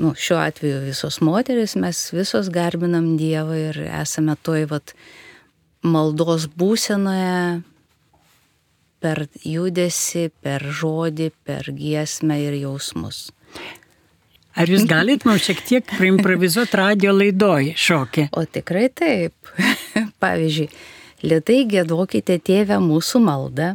nu, 0.00 0.14
šiuo 0.16 0.40
atveju 0.40 0.86
visos 0.86 1.20
moteris, 1.20 1.76
mes 1.76 2.06
visos 2.16 2.48
garbinam 2.54 3.12
Dievą 3.20 3.58
ir 3.60 3.82
esame 3.90 4.38
toj, 4.40 4.64
vad, 4.72 4.96
maldos 5.84 6.48
būsenoje 6.48 7.60
per 9.04 9.26
judesi, 9.44 10.30
per 10.40 10.64
žodį, 10.64 11.28
per 11.44 11.68
giesmę 11.76 12.40
ir 12.40 12.56
jausmus. 12.62 13.26
Ar 14.54 14.70
jūs 14.70 14.86
galit 14.88 15.24
mums 15.26 15.44
šiek 15.44 15.60
tiek 15.66 15.86
praimprovizuoti 15.98 16.78
radio 16.78 17.12
laidoj 17.12 17.72
šokį? 17.74 18.28
O 18.38 18.44
tikrai 18.46 18.86
taip. 18.94 19.34
Pavyzdžiui, 20.22 20.68
lietai 21.26 21.64
gėdokite 21.68 22.38
tėvę 22.48 22.78
mūsų 22.82 23.20
maldą 23.24 23.72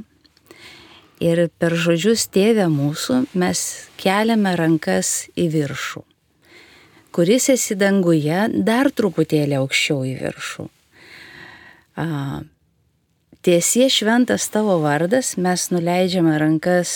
ir 1.20 1.46
per 1.60 1.76
žodžius 1.76 2.30
tėvę 2.32 2.70
mūsų 2.72 3.26
mes 3.40 3.64
keliame 4.00 4.56
rankas 4.58 5.28
į 5.36 5.50
viršų. 5.58 6.06
Kuris 7.12 7.50
esi 7.52 7.76
danguje, 7.76 8.46
dar 8.64 8.92
truputėlį 8.96 9.60
aukščiau 9.60 10.06
į 10.08 10.16
viršų. 10.22 10.70
Tiesie 13.40 13.88
šventas 13.88 14.50
tavo 14.52 14.82
vardas, 14.84 15.38
mes 15.40 15.70
nuleidžiame 15.72 16.34
rankas 16.42 16.90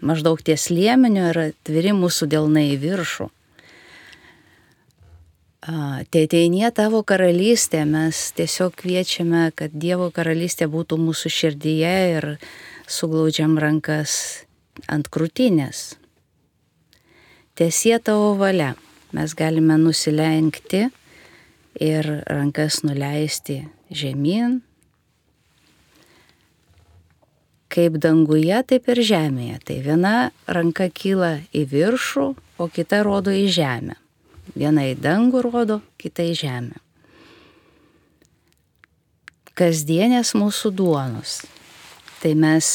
maždaug 0.00 0.40
ties 0.40 0.70
liemeniu 0.72 1.26
ir 1.28 1.40
atviri 1.42 1.92
mūsų 1.92 2.30
delnai 2.32 2.70
į 2.72 2.78
viršų. 2.80 3.26
Ateinie 5.68 6.70
tavo 6.72 7.02
karalystė, 7.04 7.82
mes 7.84 8.22
tiesiog 8.40 8.72
kviečiame, 8.80 9.50
kad 9.52 9.76
Dievo 9.76 10.08
karalystė 10.08 10.70
būtų 10.72 10.96
mūsų 10.96 11.34
širdyje 11.36 11.92
ir 12.16 12.28
suglaudžiam 12.88 13.60
rankas 13.60 14.16
ant 14.88 15.12
krūtinės. 15.12 15.84
Tiesie 17.52 17.98
tavo 18.00 18.32
valia, 18.40 18.72
mes 19.12 19.36
galime 19.36 19.76
nusilenkti 19.76 20.86
ir 21.84 22.12
rankas 22.32 22.80
nuleisti 22.80 23.66
žemyn, 23.92 24.62
kaip 27.72 27.96
danguje, 28.00 28.58
taip 28.68 28.88
ir 28.92 29.00
žemėje. 29.06 29.58
Tai 29.66 29.78
viena 29.86 30.14
ranka 30.50 30.88
kyla 30.92 31.38
į 31.56 31.64
viršų, 31.72 32.26
o 32.60 32.68
kita 32.68 33.02
rodo 33.06 33.32
į 33.32 33.46
žemę. 33.52 33.96
Viena 34.58 34.84
į 34.90 34.96
dangų 35.00 35.44
rodo, 35.46 35.80
kita 36.00 36.26
į 36.28 36.36
žemę. 36.42 36.80
Kasdienės 39.56 40.32
mūsų 40.36 40.72
duonos. 40.76 41.42
Tai 42.22 42.32
mes 42.38 42.70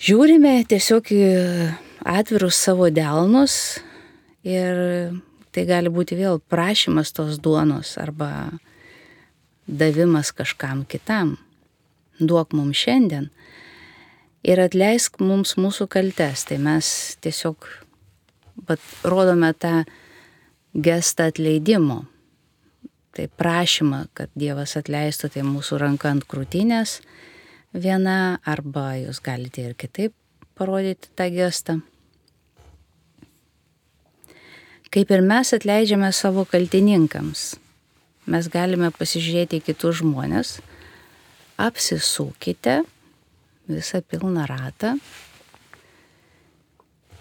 žiūrime 0.00 0.60
tiesiog 0.68 1.12
į 1.12 1.24
atvirus 2.08 2.60
savo 2.60 2.88
delnus 2.94 3.78
ir 4.46 5.12
tai 5.52 5.64
gali 5.68 5.90
būti 5.92 6.16
vėl 6.16 6.40
prašymas 6.40 7.12
tos 7.16 7.40
duonos 7.42 7.96
arba 8.00 8.30
davimas 9.68 10.30
kažkam 10.32 10.86
kitam 10.88 11.36
duok 12.20 12.54
mums 12.56 12.78
šiandien 12.84 13.30
ir 14.46 14.60
atleisk 14.62 15.18
mums 15.22 15.56
mūsų 15.58 15.88
kaltes. 15.92 16.44
Tai 16.48 16.58
mes 16.62 16.90
tiesiog 17.24 17.66
bet, 18.68 18.82
rodome 19.04 19.52
tą 19.54 19.82
gestą 20.74 21.28
atleidimo. 21.32 22.04
Tai 23.16 23.26
prašymą, 23.40 24.04
kad 24.14 24.30
Dievas 24.38 24.76
atleistų, 24.78 25.32
tai 25.34 25.42
mūsų 25.42 25.80
ranka 25.82 26.12
ant 26.12 26.26
krūtinės 26.28 27.00
viena, 27.74 28.38
arba 28.46 28.92
jūs 29.00 29.18
galite 29.24 29.64
ir 29.64 29.74
kitaip 29.78 30.14
parodyti 30.58 31.10
tą 31.18 31.26
gestą. 31.34 31.80
Kaip 34.88 35.10
ir 35.12 35.20
mes 35.20 35.50
atleidžiame 35.52 36.08
savo 36.16 36.46
kaltininkams, 36.48 37.58
mes 38.30 38.48
galime 38.48 38.88
pasižiūrėti 38.94 39.58
į 39.58 39.66
kitus 39.66 39.98
žmonės, 40.00 40.58
apsisūkite 41.58 42.82
visą 43.68 44.00
pilną 44.06 44.46
ratą 44.46 44.94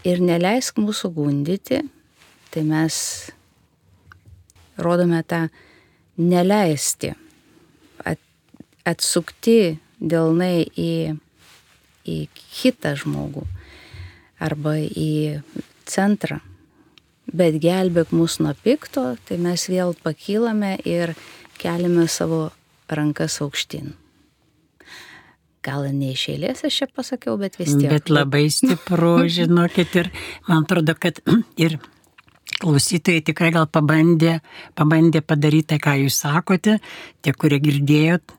ir 0.08 0.22
neleisk 0.22 0.78
mūsų 0.80 1.12
gundyti, 1.16 1.82
tai 2.54 2.64
mes 2.64 2.98
rodome 4.78 5.24
tą 5.28 5.48
neleisti, 6.22 7.12
at, 8.06 8.22
atsukti 8.86 9.78
dėlnai 9.98 10.70
į, 10.78 10.94
į 12.06 12.18
kitą 12.38 12.94
žmogų 13.02 13.48
arba 14.40 14.78
į 14.78 15.42
centrą. 15.90 16.40
Bet 17.28 17.58
gelbėk 17.60 18.14
mus 18.16 18.38
nuo 18.40 18.54
pikto, 18.64 19.18
tai 19.28 19.42
mes 19.42 19.66
vėl 19.68 19.98
pakylame 20.06 20.78
ir 20.88 21.18
keliame 21.60 22.06
savo 22.08 22.46
rankas 22.88 23.42
aukštyn 23.44 23.98
gal 25.68 25.86
ne 25.92 26.14
iš 26.16 26.28
eilės 26.34 26.64
aš 26.68 26.80
čia 26.82 26.88
pasakiau, 26.96 27.36
bet 27.42 27.60
vis 27.60 27.74
tiek. 27.76 27.92
Bet 27.92 28.12
labai 28.14 28.48
stipru, 28.54 29.20
žinokit, 29.38 29.94
ir 30.02 30.12
man 30.48 30.66
atrodo, 30.66 30.96
kad 31.00 31.22
ir 31.66 31.78
klausytojai 32.58 33.22
tikrai 33.28 33.52
gal 33.54 33.68
pabandė, 33.70 34.40
pabandė 34.78 35.22
padaryti 35.26 35.76
tai, 35.76 35.82
ką 35.84 35.96
jūs 36.04 36.22
sakote, 36.24 36.80
tie, 37.22 37.34
kurie 37.38 37.60
girdėjot, 37.62 38.34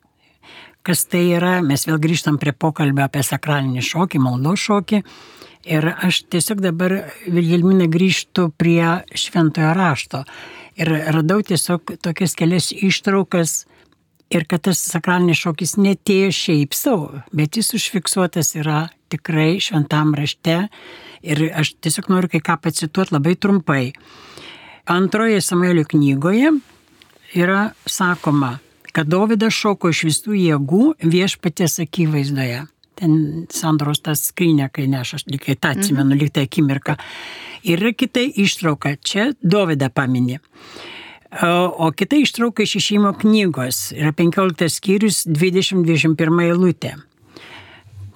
kas 0.86 1.04
tai 1.10 1.26
yra. 1.36 1.58
Mes 1.64 1.84
vėl 1.86 2.00
grįžtam 2.02 2.38
prie 2.40 2.54
pokalbio 2.56 3.04
apie 3.06 3.22
sakralinį 3.26 3.84
šokį, 3.84 4.22
maldo 4.24 4.56
šokį. 4.58 5.02
Ir 5.68 5.84
aš 5.92 6.22
tiesiog 6.32 6.62
dabar, 6.64 6.94
Viljelminė, 7.28 7.90
grįžtu 7.92 8.48
prie 8.56 9.02
šventojo 9.12 9.74
rašto. 9.76 10.22
Ir 10.78 10.90
radau 11.12 11.42
tiesiog 11.44 11.98
tokias 12.00 12.36
kelias 12.38 12.70
ištraukas 12.72 13.64
Ir 14.28 14.44
kad 14.44 14.66
tas 14.68 14.80
sakralinis 14.84 15.40
šokis 15.40 15.78
netėjo 15.80 16.32
šiaip 16.36 16.74
savo, 16.76 17.22
bet 17.32 17.56
jis 17.56 17.72
užfiksuotas 17.78 18.52
yra 18.60 18.88
tikrai 19.08 19.56
šventam 19.64 20.12
rašte. 20.18 20.66
Ir 21.24 21.46
aš 21.56 21.72
tiesiog 21.80 22.10
noriu 22.12 22.30
kai 22.34 22.42
ką 22.44 22.58
pacituoti 22.62 23.16
labai 23.16 23.34
trumpai. 23.40 23.84
Antroje 24.88 25.40
Samuelio 25.44 25.84
knygoje 25.88 26.52
yra 27.36 27.70
sakoma, 27.88 28.58
kad 28.92 29.08
Dovydas 29.08 29.56
šoko 29.56 29.92
iš 29.92 30.04
visų 30.08 30.36
jėgų 30.36 30.84
viešpatės 31.04 31.80
akivaizdoje. 31.84 32.66
Ten 32.98 33.18
Sandros 33.54 34.00
tas 34.02 34.24
skrynė, 34.30 34.68
kai 34.74 34.88
neša, 34.90 35.20
aš 35.20 35.26
likai 35.30 35.54
tą 35.56 35.72
atsimenu, 35.76 36.12
mhm. 36.12 36.20
liktai 36.22 36.48
akimirką. 36.48 36.96
Ir 37.68 37.84
kita 37.96 38.24
ištrauka, 38.44 38.96
čia 39.00 39.30
Dovydą 39.42 39.88
paminė. 39.94 40.40
O 41.28 41.90
kita 41.92 42.16
ištrauka 42.16 42.64
iš 42.64 42.78
išėjimo 42.78 43.12
knygos 43.20 43.90
yra 43.92 44.14
15 44.16 44.72
skyrius 44.72 45.26
20-21 45.28 46.44
eilutė. 46.46 46.94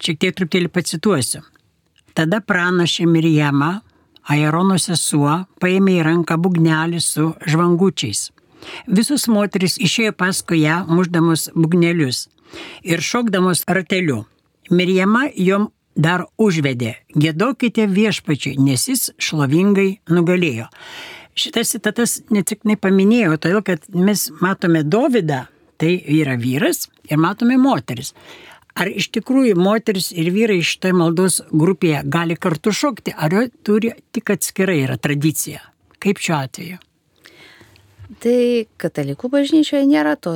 Šiek 0.03 0.19
tiek 0.19 0.37
truputėlį 0.39 0.71
pacituosiu. 0.73 1.43
Tada 2.17 2.41
pranašė 2.41 3.05
Mirjama, 3.07 3.83
Airono 4.33 4.79
sesuo, 4.81 5.43
paėmė 5.61 5.99
į 5.99 6.07
ranką 6.09 6.39
bugnelį 6.41 7.01
su 7.05 7.33
žvangučiais. 7.45 8.31
Visos 8.87 9.29
moteris 9.29 9.77
išėjo 9.77 10.15
paskui 10.17 10.63
ją, 10.63 10.83
muždamos 10.89 11.51
bugnelius 11.55 12.29
ir 12.87 13.03
šokdamos 13.03 13.65
rateliu. 13.69 14.23
Mirjama 14.71 15.27
jom 15.37 15.69
dar 15.97 16.25
užvedė, 16.41 16.95
gėdokite 17.13 17.89
viešpačiai, 17.91 18.57
nes 18.57 18.87
jis 18.89 19.11
šlovingai 19.21 19.99
nugalėjo. 20.09 20.71
Šitas 21.33 21.73
citatas 21.73 22.19
netiknai 22.33 22.77
paminėjau, 22.77 23.39
todėl 23.41 23.63
kad 23.65 23.87
mes 23.97 24.27
matome 24.43 24.83
Dovydą, 24.85 25.47
tai 25.81 25.95
yra 26.21 26.37
vyras, 26.37 26.87
ir 27.09 27.21
matome 27.21 27.57
moteris. 27.61 28.13
Ar 28.77 28.89
iš 28.89 29.11
tikrųjų 29.13 29.57
moteris 29.61 30.11
ir 30.17 30.31
vyrai 30.33 30.61
šitoje 30.65 30.97
maldos 30.97 31.41
grupėje 31.53 32.03
gali 32.09 32.37
kartu 32.41 32.73
šokti, 32.73 33.13
ar 33.13 33.33
jo 33.33 33.45
turi 33.65 33.93
tik 34.13 34.33
atskirai 34.33 34.79
yra 34.85 34.97
tradicija? 35.01 35.61
Kaip 36.03 36.21
šiuo 36.21 36.39
atveju? 36.39 36.81
Tai 38.23 38.39
katalikų 38.81 39.29
bažnyčioje 39.33 39.87
nėra 39.89 40.15
to 40.21 40.33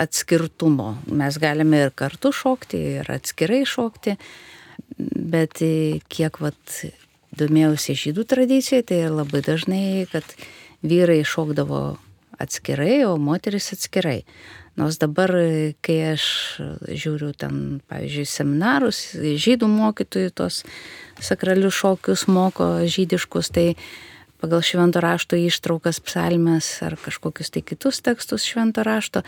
atskirtumo. 0.00 0.96
Mes 1.06 1.38
galime 1.42 1.84
ir 1.86 1.94
kartu 1.94 2.32
šokti, 2.34 2.80
ir 2.98 3.10
atskirai 3.14 3.62
šokti, 3.68 4.16
bet 4.98 5.62
kiek 6.10 6.42
vat 6.42 6.82
domėjausi 7.38 7.96
žydų 7.98 8.26
tradicija, 8.28 8.82
tai 8.86 9.04
labai 9.08 9.42
dažnai, 9.44 10.06
kad 10.12 10.26
vyrai 10.82 11.22
šokdavo 11.26 11.82
atskirai, 12.42 13.04
o 13.06 13.16
moteris 13.20 13.72
atskirai. 13.74 14.22
Nors 14.80 14.96
dabar, 14.96 15.30
kai 15.84 15.98
aš 16.14 16.24
žiūriu 16.88 17.34
ten, 17.36 17.82
pavyzdžiui, 17.92 18.24
seminarus, 18.28 19.02
žydų 19.20 19.68
mokytojų 19.68 20.32
tos 20.32 20.62
sakralius 21.20 21.76
šokius 21.76 22.24
moko 22.32 22.78
žydiškus, 22.88 23.52
tai 23.52 23.66
pagal 24.42 24.64
švento 24.64 25.02
rašto 25.04 25.36
ištraukas 25.38 26.00
psalmes 26.02 26.66
ar 26.82 26.96
kažkokius 26.98 27.52
tai 27.52 27.62
kitus 27.62 28.00
tekstus 28.02 28.48
švento 28.48 28.82
rašto, 28.82 29.22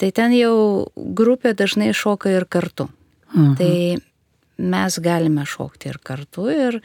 tai 0.00 0.08
ten 0.14 0.32
jau 0.32 0.86
grupė 0.94 1.52
dažnai 1.58 1.90
šoka 1.92 2.32
ir 2.32 2.46
kartu. 2.46 2.88
Mhm. 3.34 3.54
Tai 3.58 3.74
mes 4.62 4.98
galime 5.02 5.42
šokti 5.42 5.90
ir 5.90 5.98
kartu 5.98 6.46
ir, 6.54 6.80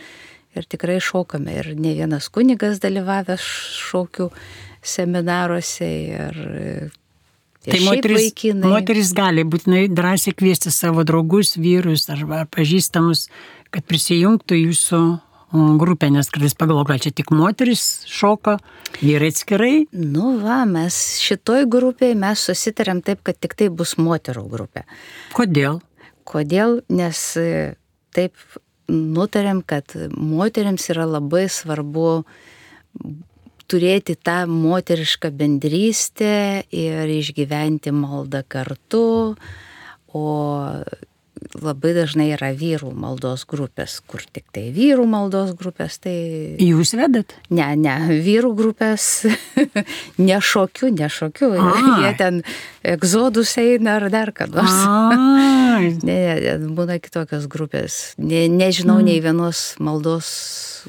ir 0.58 0.66
tikrai 0.70 1.00
šokame. 1.04 1.60
Ir 1.62 1.74
ne 1.78 1.94
vienas 1.98 2.30
kunigas 2.34 2.82
dalyvavęs 2.84 3.46
šokių 3.90 4.30
seminaruose 4.86 5.90
ir 5.90 6.44
Tai 7.60 7.80
moteris, 7.84 8.22
vaikinai. 8.24 8.70
moteris 8.72 9.10
gali 9.12 9.44
būtinai 9.44 9.90
drąsiai 9.92 10.32
kviesti 10.34 10.72
savo 10.72 11.04
draugus, 11.04 11.58
vyrus 11.60 12.06
ar, 12.10 12.22
ar 12.32 12.46
pažįstamus, 12.48 13.26
kad 13.70 13.84
prisijungtų 13.84 14.62
jūsų 14.62 15.00
grupė, 15.82 16.08
nes 16.14 16.30
kartais 16.32 16.56
pagalvoju, 16.56 16.88
gal 16.92 17.02
čia 17.04 17.12
tik 17.16 17.34
moteris 17.36 18.06
šoka, 18.08 18.60
vyrai 19.02 19.32
atskirai. 19.34 19.74
Nu 19.92 20.38
va, 20.40 20.62
mes 20.70 20.96
šitoj 21.20 21.66
grupėje 21.68 22.16
mes 22.22 22.46
susitarėm 22.48 23.04
taip, 23.06 23.24
kad 23.28 23.40
tik 23.42 23.58
tai 23.60 23.68
bus 23.74 23.98
moterų 24.00 24.46
grupė. 24.50 24.86
Kodėl? 25.36 25.82
Kodėl? 26.30 26.80
Nes 26.94 27.24
e, 27.42 27.76
taip 28.16 28.38
nutarėm, 28.90 29.62
kad 29.66 29.94
moteriams 30.18 30.90
yra 30.94 31.06
labai 31.08 31.46
svarbu 31.52 32.10
turėti 33.70 34.16
tą 34.18 34.44
moterišką 34.50 35.30
bendrystę 35.38 36.66
ir 36.74 37.12
išgyventi 37.20 37.94
maldą 37.94 38.42
kartu, 38.50 39.36
o 40.10 40.26
labai 41.60 41.94
dažnai 41.96 42.30
yra 42.36 42.52
vyrų 42.58 42.92
maldos 42.98 43.46
grupės, 43.50 44.00
kur 44.06 44.24
tik 44.24 44.46
tai 44.56 44.68
vyrų 44.76 45.06
maldos 45.10 45.54
grupės. 45.58 45.98
Tai... 46.04 46.14
Jūs 46.62 46.94
vedat? 46.98 47.36
Ne, 47.50 47.68
ne, 47.80 47.96
vyrų 48.26 48.52
grupės 48.58 49.08
nešokiu, 50.30 50.92
nešokiu. 50.96 51.52
Jie 52.04 52.14
ten 52.20 52.42
egzodus 52.84 53.56
eina 53.62 53.98
ar 54.00 54.10
dar 54.14 54.34
ką 54.36 54.50
nors. 54.52 54.78
ne, 56.08 56.20
ne, 56.44 56.58
būna 56.76 57.00
kitokios 57.04 57.48
grupės. 57.52 58.00
Ne, 58.20 58.48
nežinau 58.52 59.00
mm. 59.00 59.08
nei 59.10 59.24
vienos 59.24 59.64
maldos 59.80 60.30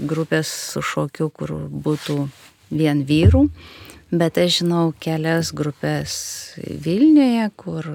grupės 0.01 0.51
su 0.75 0.83
šokiu, 0.85 1.31
kur 1.35 1.55
būtų 1.71 2.25
vien 2.71 3.03
vyrų, 3.07 3.47
bet 4.11 4.39
aš 4.39 4.61
žinau 4.63 4.91
kelias 5.03 5.55
grupės 5.57 6.13
Vilniuje, 6.61 7.49
kur 7.59 7.87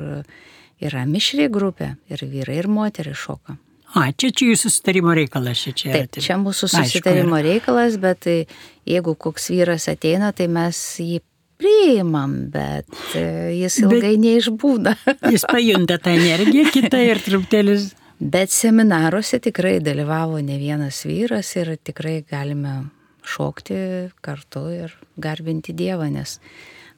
yra 0.87 1.05
mišri 1.09 1.49
grupė 1.51 1.95
ir 2.11 2.25
vyrai 2.29 2.59
ir 2.63 2.71
moteris 2.71 3.19
šoka. 3.21 3.57
A, 3.95 4.09
čia 4.11 4.31
čia 4.35 4.49
jūsų 4.49 4.67
susitarimo 4.67 5.13
reikalas, 5.15 5.61
čia 5.63 5.71
čia. 5.71 5.91
Taip, 5.93 6.17
čia 6.19 6.35
mūsų 6.41 6.67
susitarimo 6.67 7.37
Aišku, 7.37 7.47
reikalas, 7.47 7.95
bet 8.01 8.25
tai, 8.25 8.35
jeigu 8.89 9.13
koks 9.15 9.47
vyras 9.53 9.87
ateina, 9.91 10.33
tai 10.35 10.49
mes 10.51 10.79
jį 10.99 11.21
priimam, 11.61 12.33
bet 12.51 12.89
e, 13.15 13.53
jis 13.55 13.77
ilgai 13.85 14.15
bet 14.17 14.23
neišbūna. 14.25 14.95
jis 15.35 15.45
pajunta 15.47 15.99
tą 16.03 16.15
energiją 16.17 16.67
kitą 16.75 16.99
ir 17.05 17.23
truptelis. 17.23 17.93
Bet 18.19 18.51
seminaruose 18.51 19.39
tikrai 19.43 19.77
dalyvavo 19.83 20.39
ne 20.43 20.59
vienas 20.59 21.01
vyras 21.07 21.51
ir 21.59 21.73
tikrai 21.83 22.21
galime 22.27 22.77
šokti 23.25 23.77
kartu 24.23 24.67
ir 24.71 24.93
garbinti 25.19 25.75
Dievą, 25.75 26.07
nes 26.13 26.37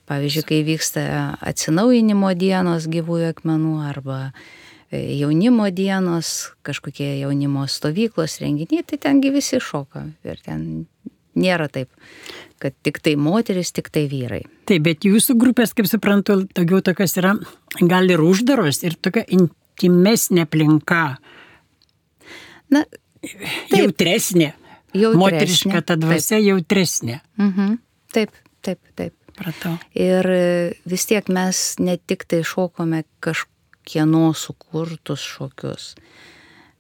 Pavyzdžiui, 0.08 0.46
kai 0.48 0.62
vyksta 0.64 1.02
atsinaujinimo 1.44 2.32
dienos 2.40 2.88
gyvųjų 2.88 3.34
akmenų 3.34 3.74
arba 3.84 4.20
e, 4.88 5.02
jaunimo 5.20 5.68
dienos, 5.76 6.54
kažkokie 6.68 7.10
jaunimo 7.20 7.66
stovyklos 7.68 8.38
renginiai, 8.40 8.86
tai 8.88 9.02
tengi 9.04 9.34
visi 9.36 9.60
šoka. 9.60 10.06
Ir 10.24 10.40
ten 10.46 10.62
nėra 11.38 11.68
taip, 11.72 11.90
kad 12.62 12.76
tik 12.88 13.02
tai 13.04 13.18
moteris, 13.20 13.74
tik 13.76 13.92
tai 13.94 14.06
vyrai. 14.12 14.46
Taip, 14.70 14.86
bet 14.88 15.08
jūsų 15.08 15.36
grupės, 15.40 15.76
kaip 15.78 15.90
suprantu, 15.90 16.40
daugiau 16.56 16.80
tokios 16.86 17.18
yra 17.20 17.36
gal 17.82 18.08
ir 18.08 18.24
uždaros 18.24 18.82
ir 18.88 18.96
tokia 18.96 19.26
intimesnė 19.28 20.48
aplinka. 20.48 21.04
Na, 22.74 22.86
taip, 22.88 23.76
jautresnė. 23.76 24.54
jautresnė. 24.96 25.20
Moteriška 25.20 25.84
ta 25.84 26.00
dvasia 26.00 26.38
taip. 26.38 26.48
jautresnė. 26.48 27.22
Mhm. 27.44 27.78
Taip, 28.16 28.44
taip, 28.64 28.80
taip. 28.96 29.17
Pratau. 29.38 29.76
Ir 29.94 30.28
vis 30.90 31.06
tiek 31.10 31.28
mes 31.30 31.62
ne 31.80 31.98
tik 31.98 32.26
tai 32.30 32.42
šokome 32.48 33.04
kažkieno 33.24 34.32
sukurtus 34.34 35.22
šokius, 35.22 35.92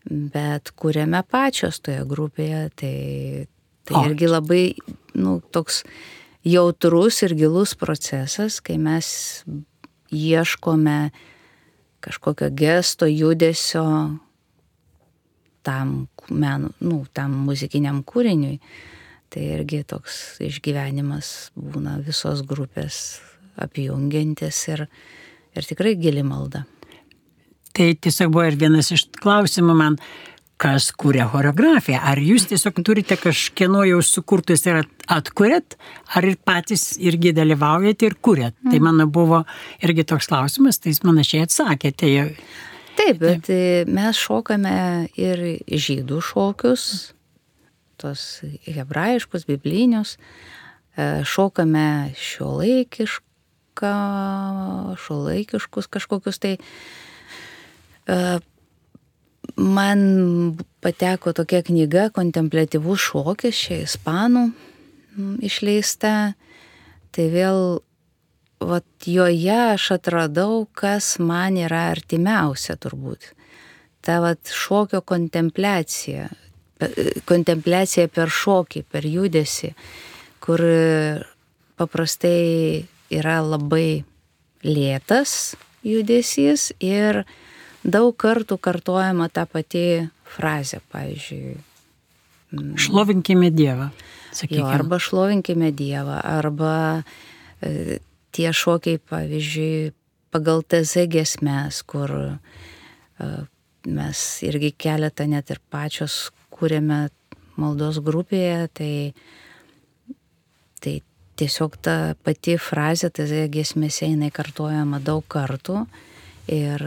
bet 0.09 0.73
kuriame 0.73 1.21
pačios 1.29 1.81
toje 1.85 2.01
grupėje. 2.09 2.63
Tai, 2.81 2.95
tai 3.87 4.05
irgi 4.09 4.31
labai 4.31 4.63
nu, 5.13 5.39
toks 5.53 5.83
jautrus 6.47 7.21
ir 7.27 7.35
gilus 7.37 7.75
procesas, 7.77 8.61
kai 8.63 8.77
mes 8.81 9.43
ieškome 10.13 10.99
kažkokio 11.99 12.49
gesto, 12.55 13.05
judesio 13.05 13.85
tam, 15.61 16.07
menu, 16.29 16.71
nu, 16.79 17.01
tam 17.13 17.33
muzikiniam 17.47 17.99
kūriniui. 18.07 18.61
Tai 19.33 19.43
irgi 19.57 19.81
toks 19.87 20.37
išgyvenimas 20.43 21.51
būna 21.57 21.97
visos 22.05 22.45
grupės 22.47 23.19
apjungiantis 23.59 24.61
ir, 24.71 24.87
ir 25.57 25.67
tikrai 25.67 25.97
gili 25.99 26.23
malda. 26.23 26.63
Tai 27.77 27.91
tiesiog 28.01 28.31
buvo 28.33 28.47
ir 28.47 28.57
vienas 28.57 28.89
iš 28.95 29.05
klausimų 29.21 29.75
man, 29.77 29.97
kas 30.61 30.89
kūrė 30.97 31.27
choreografiją. 31.29 31.99
Ar 32.11 32.17
jūs 32.21 32.47
tiesiog 32.49 32.79
turite 32.85 33.17
kažkieno 33.21 33.83
jau 33.85 33.99
sukurtus 34.05 34.65
ir 34.65 34.81
atkuriat, 35.13 35.77
ar 36.17 36.25
ir 36.25 36.39
patys 36.41 36.95
irgi 36.97 37.35
dalyvaujate 37.37 38.09
ir 38.09 38.17
kūrėt? 38.17 38.55
Mm. 38.63 38.71
Tai 38.71 38.79
mano 38.87 39.05
buvo 39.13 39.43
irgi 39.85 40.07
toks 40.09 40.31
klausimas, 40.31 40.81
tai 40.81 40.93
jūs 40.93 41.03
panašiai 41.05 41.45
atsakėte. 41.45 42.09
Taip, 42.97 43.19
bet 43.21 43.45
Taip. 43.45 43.93
mes 43.93 44.17
šokame 44.17 44.79
ir 45.19 45.45
žydų 45.69 46.23
šokius, 46.25 46.87
tos 47.97 48.41
hebrajiškus, 48.65 49.47
biblinius, 49.49 50.17
e, 50.97 51.23
šokame 51.25 52.13
šiuolaikišką, 52.17 53.95
šiuolaikiškus 55.05 55.89
kažkokius 55.97 56.39
tai. 56.43 56.57
E, 58.07 58.21
man 59.57 59.99
pateko 60.83 61.33
tokia 61.33 61.63
knyga 61.65 62.09
Kontemplatyvus 62.15 63.01
šokis, 63.09 63.55
čia 63.57 63.81
ispanų 63.85 64.49
išleista. 65.45 66.33
Tai 67.15 67.25
vėl 67.33 67.61
vat, 68.61 68.85
joje 69.05 69.57
aš 69.73 69.91
atradau, 69.97 70.67
kas 70.77 71.17
man 71.23 71.57
yra 71.57 71.87
artimiausia 71.93 72.77
turbūt. 72.77 73.31
Ta 74.05 74.19
vat, 74.23 74.51
šokio 74.53 75.01
kontempliacija, 75.01 76.29
kontempliacija 77.25 78.07
per 78.13 78.29
šokį, 78.29 78.83
per 78.91 79.07
judesi, 79.09 79.71
kur 80.43 80.61
paprastai 81.77 82.85
yra 83.13 83.39
labai 83.45 84.03
lėtas 84.65 85.55
judesys 85.85 86.71
ir 86.83 87.23
daug 87.87 88.15
kartų 88.19 88.57
kartojama 88.59 89.29
ta 89.31 89.45
pati 89.49 90.07
frazė, 90.27 90.81
pavyzdžiui. 90.91 91.55
Mm, 92.51 92.75
šlovinkime 92.79 93.51
Dievą. 93.51 93.89
Jo, 94.51 94.67
arba 94.69 94.99
šlovinkime 95.01 95.71
Dievą, 95.75 96.19
arba 96.21 97.03
e, 97.61 97.99
tie 98.35 98.51
šokiai, 98.53 98.99
pavyzdžiui, 98.99 99.93
pagal 100.35 100.63
TZ 100.67 101.07
gesmes, 101.11 101.81
kur 101.87 102.13
e, 102.13 103.29
mes 103.87 104.25
irgi 104.45 104.73
keletą 104.75 105.27
net 105.31 105.51
ir 105.53 105.61
pačios 105.71 106.27
kūrėme 106.57 107.07
maldos 107.57 107.99
grupėje, 108.05 108.67
tai, 108.77 108.91
tai 110.83 110.99
tiesiog 111.37 111.77
ta 111.81 111.97
pati 112.25 112.57
frazė, 112.61 113.09
tai 113.13 113.45
giesmėse 113.53 114.09
jinai 114.09 114.29
kartojama 114.33 115.01
daug 115.03 115.25
kartų 115.29 115.85
ir 116.51 116.83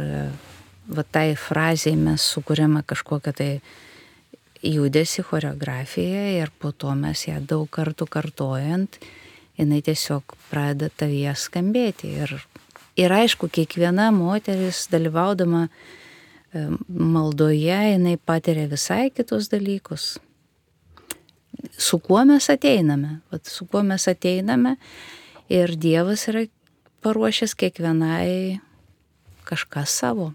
va 0.91 1.05
tai 1.07 1.35
frazėje 1.39 1.99
mes 1.99 2.25
sukūrėme 2.35 2.83
kažkokią 2.87 3.35
tai 3.37 3.51
judesi, 4.63 5.23
choreografiją 5.23 6.25
ir 6.41 6.53
po 6.59 6.73
to 6.73 6.95
mes 6.99 7.27
ją 7.29 7.39
daug 7.41 7.69
kartų 7.73 8.09
kartojant, 8.11 8.99
jinai 9.59 9.81
tiesiog 9.85 10.37
pradeda 10.51 10.91
tavyje 11.03 11.35
skambėti. 11.37 12.13
Ir, 12.25 12.35
ir 13.01 13.15
aišku, 13.15 13.49
kiekviena 13.53 14.11
moteris 14.15 14.87
dalyvaudama 14.93 15.69
maldoje 16.89 17.79
jinai 17.93 18.17
patiria 18.17 18.67
visai 18.71 19.11
kitus 19.15 19.49
dalykus. 19.53 20.19
Su 21.79 21.99
kuo 21.99 22.25
mes 22.25 22.49
ateiname, 22.51 23.21
Vat 23.31 23.47
su 23.47 23.67
kuo 23.67 23.83
mes 23.83 24.09
ateiname 24.09 24.77
ir 25.49 25.77
Dievas 25.77 26.27
yra 26.29 26.47
paruošęs 27.03 27.55
kiekvienai 27.55 28.61
kažką 29.45 29.85
savo. 29.87 30.33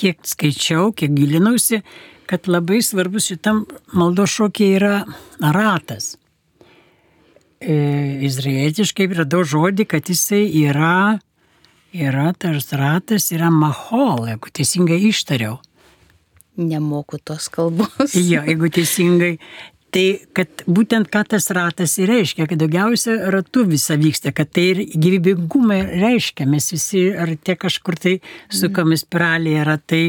Kiek 0.00 0.24
skaičiau, 0.26 0.92
kiek 0.96 1.12
gilinausi, 1.14 1.82
kad 2.26 2.48
labai 2.48 2.80
svarbus 2.82 3.28
šitam 3.30 3.64
maldo 3.92 4.26
šokiai 4.26 4.76
yra 4.78 4.94
ratas. 5.54 6.14
E, 7.60 7.74
izraelietiškai 8.26 9.08
radau 9.20 9.44
žodį, 9.46 9.86
kad 9.88 10.08
jisai 10.08 10.44
yra, 10.64 11.20
yra 11.94 12.32
tas 12.38 12.72
ratas, 12.74 13.30
yra 13.34 13.50
mahol, 13.54 14.26
jeigu 14.28 14.50
teisingai 14.54 14.98
ištariau. 15.10 15.60
Nemoku 16.58 17.18
tos 17.22 17.48
kalbos. 17.50 18.14
Jo, 18.30 18.42
jeigu 18.42 18.70
teisingai. 18.74 19.36
Tai 19.94 20.06
kad 20.34 20.64
būtent 20.66 21.06
ką 21.06 21.20
tas 21.30 21.46
ratas 21.54 21.92
ir 22.02 22.10
reiškia, 22.10 22.48
kad 22.50 22.58
daugiausia 22.58 23.30
ratų 23.30 23.68
visa 23.70 23.94
vyksta, 23.94 24.32
kad 24.34 24.50
tai 24.50 24.64
ir 24.72 24.80
gyvybingumą 24.90 25.76
reiškia, 26.02 26.48
mes 26.50 26.66
visi 26.74 27.04
ar 27.14 27.30
tie 27.38 27.54
kažkur 27.54 27.94
tai 28.02 28.16
sukami 28.50 28.98
spiralėje 28.98 29.68
ratai, 29.68 30.02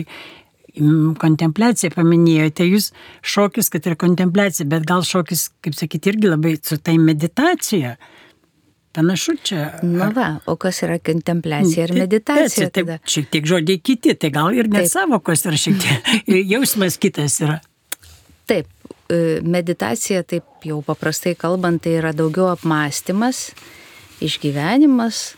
kontempliaciją 1.22 1.94
paminėjote, 1.94 2.66
jūs 2.68 2.90
šokis, 3.22 3.70
kad 3.72 3.86
ir 3.86 3.96
kontempliacija, 4.02 4.66
bet 4.74 4.88
gal 4.90 5.06
šokis, 5.06 5.52
kaip 5.64 5.78
sakyti, 5.78 6.12
irgi 6.12 6.34
labai 6.34 6.56
su 6.62 6.78
tai 6.82 6.98
meditacija. 7.00 7.96
Panašu 8.96 9.36
čia. 9.44 9.64
Na 9.84 10.08
va, 10.16 10.28
o 10.48 10.56
kas 10.56 10.80
yra 10.86 10.96
kontempliacija 11.04 11.90
ir 11.90 11.94
meditacija? 11.98 12.70
Taip, 12.72 12.88
taip, 12.88 13.10
šiek 13.12 13.28
tiek 13.34 13.48
žodžiai 13.50 13.82
kiti, 13.84 14.14
tai 14.16 14.30
gal 14.32 14.56
ir 14.56 14.70
net 14.72 14.88
savokos 14.92 15.44
yra 15.50 15.60
šiek 15.60 15.82
tiek, 15.84 16.12
jausmas 16.54 16.96
kitas 17.02 17.42
yra. 17.44 17.60
Taip, 18.48 18.70
meditacija, 19.44 20.24
taip 20.24 20.66
jau 20.66 20.80
paprastai 20.86 21.36
kalbant, 21.36 21.84
tai 21.84 21.98
yra 22.00 22.14
daugiau 22.16 22.48
apmąstymas, 22.54 23.50
išgyvenimas, 24.24 25.34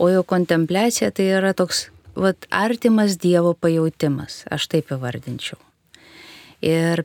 o 0.00 0.08
jau 0.08 0.22
kontempliacija 0.26 1.10
tai 1.12 1.28
yra 1.36 1.52
toks 1.58 1.90
vat, 2.16 2.46
artimas 2.50 3.18
Dievo 3.20 3.52
pajautimas, 3.54 4.42
aš 4.52 4.68
taip 4.72 4.92
įvardinčiau. 4.94 5.60
Ir 6.62 7.04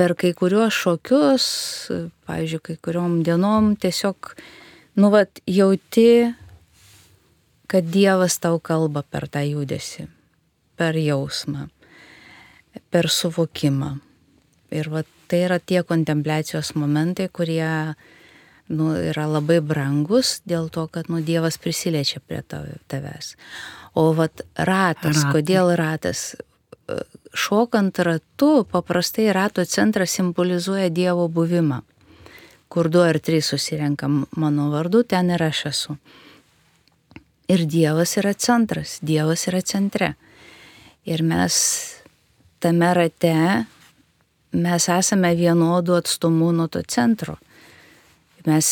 per 0.00 0.16
kai 0.18 0.32
kuriuos 0.36 0.74
šokius, 0.74 1.46
pavyzdžiui, 2.26 2.62
kai 2.66 2.76
kuriuom 2.82 3.20
dienom 3.26 3.74
tiesiog, 3.80 4.32
nu, 4.94 5.10
vat, 5.10 5.40
jauti, 5.46 6.34
kad 7.66 7.84
Dievas 7.88 8.38
tau 8.42 8.58
kalba 8.60 9.02
per 9.02 9.28
tą 9.32 9.44
judesi, 9.46 10.08
per 10.76 10.96
jausmą, 11.00 11.68
per 12.92 13.08
suvokimą. 13.08 13.94
Ir 14.72 14.88
vat, 14.92 15.08
tai 15.28 15.44
yra 15.46 15.58
tie 15.60 15.82
kontempliacijos 15.84 16.74
momentai, 16.76 17.28
kurie 17.32 17.94
nu, 18.72 18.92
yra 18.96 19.26
labai 19.28 19.60
brangus 19.64 20.40
dėl 20.48 20.68
to, 20.72 20.86
kad 20.92 21.08
nu, 21.12 21.20
Dievas 21.24 21.58
prisiliečia 21.60 22.22
prie 22.24 22.42
tavęs. 22.44 23.34
O 23.94 24.12
vat 24.16 24.44
ratas, 24.56 25.22
ratas. 25.22 25.28
kodėl 25.32 25.72
ratas? 25.76 26.24
Šokant 27.32 27.98
ratu, 28.04 28.64
paprastai 28.68 29.30
rato 29.32 29.64
centras 29.64 30.16
simbolizuoja 30.18 30.90
Dievo 30.92 31.28
buvimą. 31.32 31.82
Kur 32.72 32.88
du 32.88 33.02
ar 33.04 33.18
trys 33.20 33.50
susirenkam 33.52 34.22
mano 34.40 34.70
vardu, 34.72 35.02
ten 35.04 35.30
ir 35.30 35.42
aš 35.44 35.64
esu. 35.72 35.96
Ir 37.52 37.66
Dievas 37.68 38.16
yra 38.16 38.32
centras, 38.32 38.96
Dievas 39.04 39.44
yra 39.50 39.60
centre. 39.60 40.14
Ir 41.04 41.20
mes 41.26 41.54
tame 42.62 42.92
rate, 42.96 43.34
mes 44.52 44.88
esame 44.88 45.34
vienodu 45.36 45.98
atstumu 45.98 46.52
nuo 46.56 46.70
to 46.72 46.80
centro. 46.88 47.36
Mes 48.46 48.66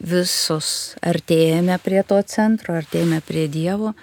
visos 0.00 0.96
artėjame 1.00 1.78
prie 1.84 2.02
to 2.02 2.18
centro, 2.26 2.74
artėjame 2.80 3.22
prie 3.24 3.46
Dievo 3.48 3.94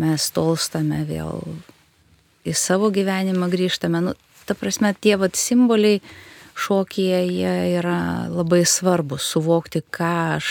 mes 0.00 0.30
tolstame 0.34 1.02
vėl 1.08 1.42
į 2.46 2.54
savo 2.56 2.90
gyvenimą 2.94 3.50
grįžtame. 3.52 4.02
Nu, 4.04 4.14
ta 4.46 4.56
prasme, 4.58 4.92
tie 4.94 5.16
vat 5.20 5.38
simboliai 5.38 6.00
šokyje 6.60 7.20
jie 7.26 7.54
yra 7.78 8.28
labai 8.30 8.62
svarbus, 8.68 9.26
suvokti, 9.32 9.82
ką 9.82 10.14
aš 10.36 10.48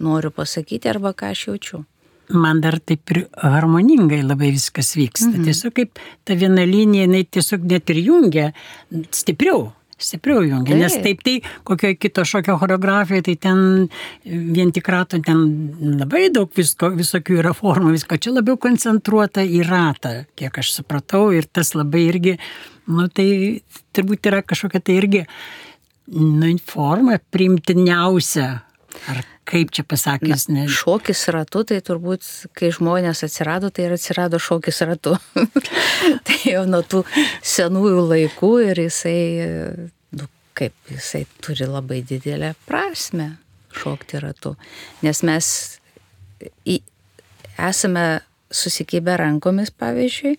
noriu 0.00 0.32
pasakyti 0.34 0.90
arba 0.90 1.12
ką 1.16 1.32
aš 1.34 1.46
jaučiu. 1.50 1.84
Man 2.30 2.60
dar 2.62 2.78
taip 2.78 3.10
ir 3.10 3.24
harmoningai 3.42 4.22
labai 4.22 4.52
viskas 4.54 4.94
vyksta. 4.94 5.32
Mhm. 5.32 5.48
Tiesiog 5.48 5.74
kaip 5.74 5.98
ta 6.24 6.38
viena 6.38 6.64
linija, 6.64 7.08
jinai 7.08 7.24
tiesiog 7.26 7.66
net 7.66 7.90
ir 7.90 8.02
jungia 8.06 8.50
stipriau 9.10 9.70
stipriau 10.00 10.42
jungia, 10.44 10.76
nes 10.80 10.96
taip 11.04 11.22
tai 11.24 11.36
kokio 11.66 11.92
kito 12.00 12.24
šokio 12.24 12.56
choreografijoje, 12.60 13.24
tai 13.28 13.36
ten 13.36 13.60
vien 14.24 14.72
tik 14.72 14.88
rato, 14.88 15.20
ten 15.24 15.44
labai 16.00 16.28
daug 16.34 16.50
visko, 16.56 16.92
visokių 16.96 17.40
yra 17.42 17.54
formų, 17.56 17.94
visko 17.98 18.18
čia 18.20 18.34
labiau 18.34 18.58
koncentruota 18.60 19.44
į 19.44 19.62
ratą, 19.68 20.14
kiek 20.40 20.60
aš 20.62 20.74
supratau, 20.78 21.28
ir 21.36 21.48
tas 21.52 21.74
labai 21.76 22.06
irgi, 22.08 22.36
nu 22.90 23.06
tai 23.12 23.30
turbūt 23.96 24.30
yra 24.30 24.42
kažkokia 24.46 24.82
tai 24.84 24.96
irgi, 25.00 25.24
nu, 26.10 26.54
forma 26.66 27.18
primtiniausia. 27.32 28.48
Ar 29.10 29.20
kaip 29.50 29.72
čia 29.74 29.84
pasakęs, 29.86 30.48
ne? 30.52 30.66
Šokis 30.70 31.24
ratu, 31.34 31.62
tai 31.66 31.80
turbūt, 31.84 32.26
kai 32.58 32.70
žmonės 32.74 33.24
atsirado, 33.26 33.70
tai 33.74 33.88
ir 33.88 33.94
atsirado 33.96 34.38
šokis 34.42 34.82
ratu. 34.86 35.16
tai 36.26 36.38
jau 36.44 36.64
nuo 36.68 36.82
tų 36.86 37.02
senųjų 37.54 38.04
laikų 38.12 38.52
ir 38.68 38.82
jisai, 38.84 39.18
nu, 40.18 40.28
kaip 40.58 40.92
jisai 40.92 41.24
turi 41.42 41.68
labai 41.70 42.02
didelę 42.06 42.54
prasme 42.68 43.32
šokti 43.74 44.22
ratu. 44.22 44.56
Nes 45.06 45.22
mes 45.26 45.50
į, 46.66 46.80
esame 47.58 48.06
susikibę 48.50 49.16
rankomis, 49.20 49.70
pavyzdžiui, 49.70 50.36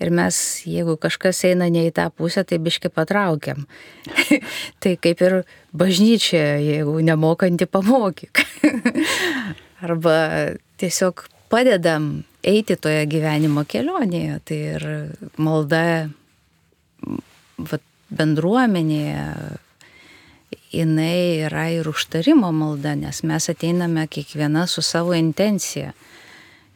Ir 0.00 0.08
mes, 0.16 0.36
jeigu 0.64 0.96
kažkas 1.00 1.42
eina 1.44 1.68
ne 1.68 1.84
į 1.88 1.92
tą 1.96 2.06
pusę, 2.16 2.44
tai 2.48 2.56
biški 2.62 2.88
patraukiam. 2.92 3.66
tai 4.82 4.94
kaip 4.96 5.20
ir 5.26 5.42
bažnyčia, 5.76 6.56
jeigu 6.64 6.96
nemokanti 7.04 7.68
pamokyk. 7.68 8.40
Arba 9.84 10.16
tiesiog 10.80 11.26
padedam 11.52 12.22
eiti 12.46 12.76
toje 12.80 13.04
gyvenimo 13.12 13.66
kelionėje. 13.68 14.40
Tai 14.48 14.58
ir 14.74 14.86
malda 15.36 15.82
vat, 17.58 17.84
bendruomenėje, 18.10 19.24
jinai 20.72 21.44
yra 21.46 21.66
ir 21.74 21.88
užtarimo 21.90 22.50
malda, 22.54 22.94
nes 22.98 23.22
mes 23.26 23.50
ateiname 23.52 24.06
kiekviena 24.10 24.66
su 24.70 24.82
savo 24.82 25.14
intencija. 25.18 25.92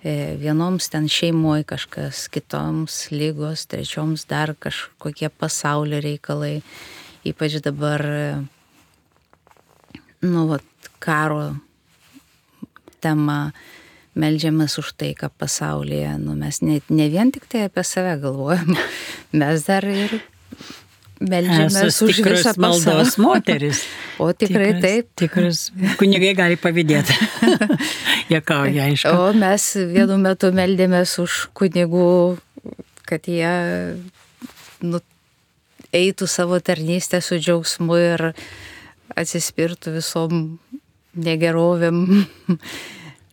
E, 0.05 0.35
vienoms 0.37 0.90
ten 0.93 1.07
šeimoje 1.09 1.64
kažkas, 1.64 2.27
kitoms 2.29 3.07
lygos, 3.09 3.64
trečioms 3.73 4.27
dar 4.29 4.53
kažkokie 4.61 5.31
pasaulio 5.33 6.03
reikalai, 6.05 6.59
ypač 7.25 7.57
dabar, 7.64 8.05
nu, 10.21 10.45
vat, 10.51 10.90
karo 11.01 11.55
tema, 13.01 13.55
melžiamės 14.12 14.77
už 14.83 14.93
taiką 15.01 15.33
pasaulyje, 15.40 16.19
nu, 16.21 16.37
mes 16.37 16.61
ne, 16.61 16.83
ne 16.93 17.09
vien 17.09 17.33
tik 17.33 17.49
tai 17.49 17.64
apie 17.71 17.83
save 17.88 18.19
galvojam, 18.21 18.77
mes 19.40 19.64
dar 19.64 19.88
ir 19.88 20.21
Meldžiamės 21.25 22.01
už 22.05 22.21
visą 22.27 22.53
maldos 22.61 23.17
moteris. 23.25 23.85
O 24.21 24.29
tikrai 24.37 24.75
tikras, 24.75 24.83
taip. 24.85 25.09
Tikras 25.23 25.63
kunigai 26.01 26.35
gali 26.39 26.59
pavydėti. 26.61 27.17
jie 28.33 28.41
kauja, 28.45 28.89
aišku. 28.91 29.13
O 29.13 29.31
mes 29.37 29.69
vienu 29.95 30.19
metu 30.21 30.53
meldėmės 30.55 31.17
už 31.23 31.39
kunigų, 31.57 32.09
kad 33.09 33.31
jie 33.31 33.55
nu, 34.85 35.01
eitų 35.95 36.29
savo 36.31 36.61
tarnystę 36.61 37.23
su 37.25 37.41
džiaugsmu 37.41 38.01
ir 38.01 38.29
atsispirtų 39.15 39.97
visom 39.99 40.45
negerovėm. 41.15 42.05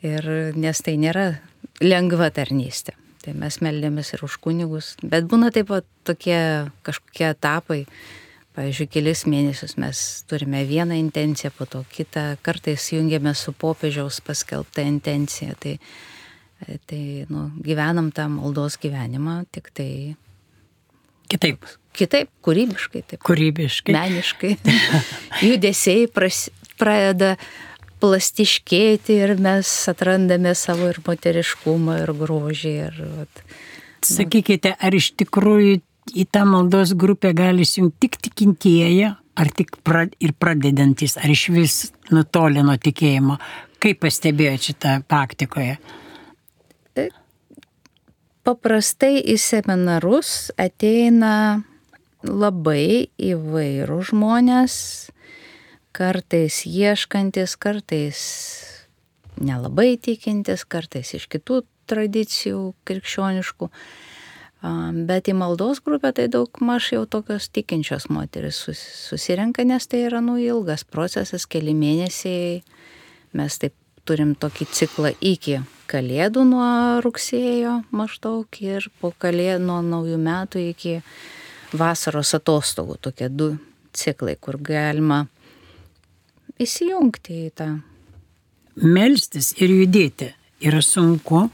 ir 0.01 0.27
nes 0.57 0.81
tai 0.83 0.97
nėra 1.01 1.27
lengva 1.81 2.31
tarnystė. 2.33 2.95
Tai 3.21 3.35
mes 3.37 3.59
meldėmės 3.61 4.15
ir 4.15 4.23
už 4.25 4.39
kunigus. 4.41 4.95
Bet 5.03 5.27
būna 5.29 5.51
taip 5.53 5.69
pat 5.69 5.87
tokie 6.07 6.39
kažkokie 6.85 7.27
etapai. 7.29 7.83
Pavyzdžiui, 8.51 8.89
kelis 8.91 9.21
mėnesius 9.31 9.77
mes 9.79 9.99
turime 10.27 10.65
vieną 10.67 10.97
intenciją, 10.99 11.53
po 11.55 11.67
to 11.69 11.85
kitą. 11.93 12.33
Kartais 12.43 12.89
jungiame 12.91 13.31
su 13.37 13.53
popiežiaus 13.55 14.19
paskelbta 14.25 14.83
intencija. 14.83 15.55
Tai, 15.61 15.77
tai 16.89 17.03
nu, 17.31 17.45
gyvenam 17.63 18.09
tą 18.11 18.27
maldos 18.33 18.75
gyvenimą, 18.81 19.45
tik 19.55 19.71
tai. 19.77 19.91
Kitaip. 21.31 21.63
Kitaip, 21.95 22.27
kūrybiškai. 22.43 23.05
Taip. 23.07 23.23
Kūrybiškai. 23.27 23.95
Meniškai. 23.95 24.51
Judesiai 25.47 26.09
pras, 26.11 26.49
pradeda 26.79 27.37
plastiškėti 28.01 29.19
ir 29.23 29.35
mes 29.41 29.69
atrandame 29.91 30.53
savo 30.57 30.89
ir 30.91 30.99
moteriškumą, 31.05 32.01
ir 32.03 32.13
grožį. 32.17 32.73
Ir, 32.87 32.99
vat, 33.19 33.41
nu. 33.45 34.09
Sakykite, 34.15 34.73
ar 34.75 34.97
iš 34.97 35.11
tikrųjų 35.21 35.79
į 36.17 36.27
tą 36.33 36.43
maldos 36.49 36.95
grupę 36.97 37.33
gali 37.37 37.65
įsijungti 37.65 38.07
tik 38.07 38.19
tikintieji, 38.27 39.11
ar 39.37 39.51
tik 39.55 39.77
pra, 39.85 40.05
ir 40.19 40.35
pradedantis, 40.37 41.17
ar 41.21 41.31
iš 41.31 41.47
vis 41.53 41.79
nutolė 42.11 42.65
nuo 42.65 42.77
tikėjimo? 42.81 43.37
Kaip 43.81 44.01
pastebėjote 44.03 44.71
šitą 44.71 44.95
praktikoje? 45.09 45.77
Paprastai 48.41 49.19
į 49.21 49.37
seminarus 49.37 50.49
ateina 50.57 51.61
labai 52.25 53.09
įvairių 53.21 53.99
žmonės, 54.09 54.75
kartais 55.95 56.63
ieškantis, 56.65 57.57
kartais 57.59 58.21
nelabai 59.41 59.95
tikintis, 60.01 60.63
kartais 60.65 61.13
iš 61.17 61.27
kitų 61.31 61.61
tradicijų 61.91 62.71
krikščioniškų. 62.87 63.69
Bet 65.09 65.25
į 65.25 65.33
maldos 65.39 65.81
grupę 65.81 66.11
tai 66.13 66.27
daug 66.29 66.59
maž 66.61 66.91
jau 66.93 67.05
tokios 67.09 67.49
tikinčios 67.49 68.07
moteris 68.13 68.59
susirenka, 68.61 69.65
nes 69.65 69.87
tai 69.89 70.03
yra 70.05 70.21
nu 70.21 70.37
ilgas 70.37 70.85
procesas, 70.85 71.47
keli 71.49 71.73
mėnesiai. 71.73 72.61
Mes 73.33 73.57
taip 73.57 73.73
turim 74.05 74.35
tokį 74.37 74.67
ciklą 74.69 75.13
iki 75.17 75.59
kalėdų 75.91 76.45
nuo 76.47 76.69
rugsėjo 77.03 77.81
maždaug 77.95 78.61
ir 78.63 78.87
po 79.01 79.11
kalėdų 79.17 79.65
nuo 79.65 79.81
naujų 79.85 80.21
metų 80.21 80.63
iki 80.69 80.99
vasaros 81.73 82.35
atostogų. 82.37 82.99
Tokie 83.01 83.29
du 83.33 83.55
ciklai, 83.97 84.37
kur 84.39 84.59
galima 84.61 85.25
įsijungti 86.61 87.39
į 87.47 87.49
tą. 87.57 87.71
Melstis 88.81 89.51
ir 89.59 89.73
judėti 89.81 90.31
yra 90.63 90.79
sunku, 90.85 91.49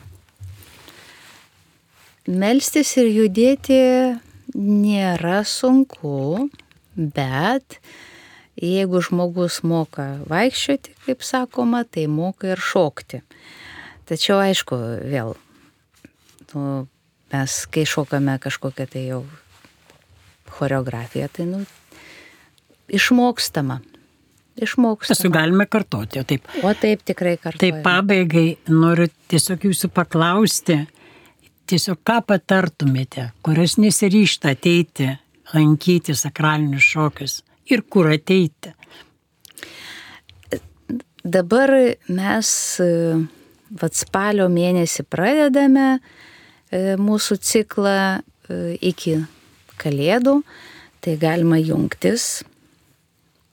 Melstis 2.27 2.89
ir 2.99 3.07
judėti 3.07 3.77
nėra 4.51 5.45
sunku, 5.47 6.49
bet 6.91 7.77
jeigu 8.59 8.99
žmogus 8.99 9.61
moka 9.63 10.09
vaikščioti, 10.27 10.97
kaip 11.05 11.23
sakoma, 11.23 11.85
tai 11.87 12.03
moka 12.11 12.49
ir 12.51 12.59
šokti. 12.59 13.21
Tačiau 14.11 14.41
aišku, 14.43 14.75
vėl, 15.07 15.37
nu, 16.51 16.65
mes 17.31 17.55
kai 17.71 17.85
šokame 17.87 18.35
kažkokią 18.43 18.89
tai 18.91 19.05
jau 19.07 19.23
choreografiją, 20.57 21.31
tai 21.31 21.47
nu, 21.47 21.63
išmokstama. 22.91 23.79
Išmokstama. 24.57 25.17
Mes 25.21 25.33
galime 25.33 25.65
kartoti, 25.69 26.21
o 26.21 26.25
taip. 26.27 26.47
O 26.65 26.73
taip 26.73 27.03
tikrai 27.05 27.35
kartoti. 27.37 27.61
Taip 27.67 27.83
pabaigai 27.85 28.47
noriu 28.73 29.05
tiesiog 29.29 29.67
jūsų 29.69 29.91
paklausti, 29.93 30.79
tiesiog 31.69 32.01
ką 32.07 32.21
patartumėte, 32.31 33.29
kurios 33.45 33.77
nesiryšta 33.81 34.55
ateiti, 34.55 35.11
lankyti 35.53 36.15
sakralinius 36.17 36.89
šokius 36.95 37.37
ir 37.69 37.85
kur 37.89 38.09
ateiti? 38.11 38.73
Dabar 41.27 41.73
mes 42.07 42.49
vat, 43.75 43.97
spalio 43.97 44.47
mėnesį 44.51 45.03
pradedame 45.11 45.87
e, 45.97 46.95
mūsų 46.99 47.37
ciklą 47.43 47.97
e, 48.17 48.77
iki 48.79 49.17
kalėdų, 49.81 50.39
tai 51.03 51.17
galima 51.21 51.59
jungtis 51.59 52.45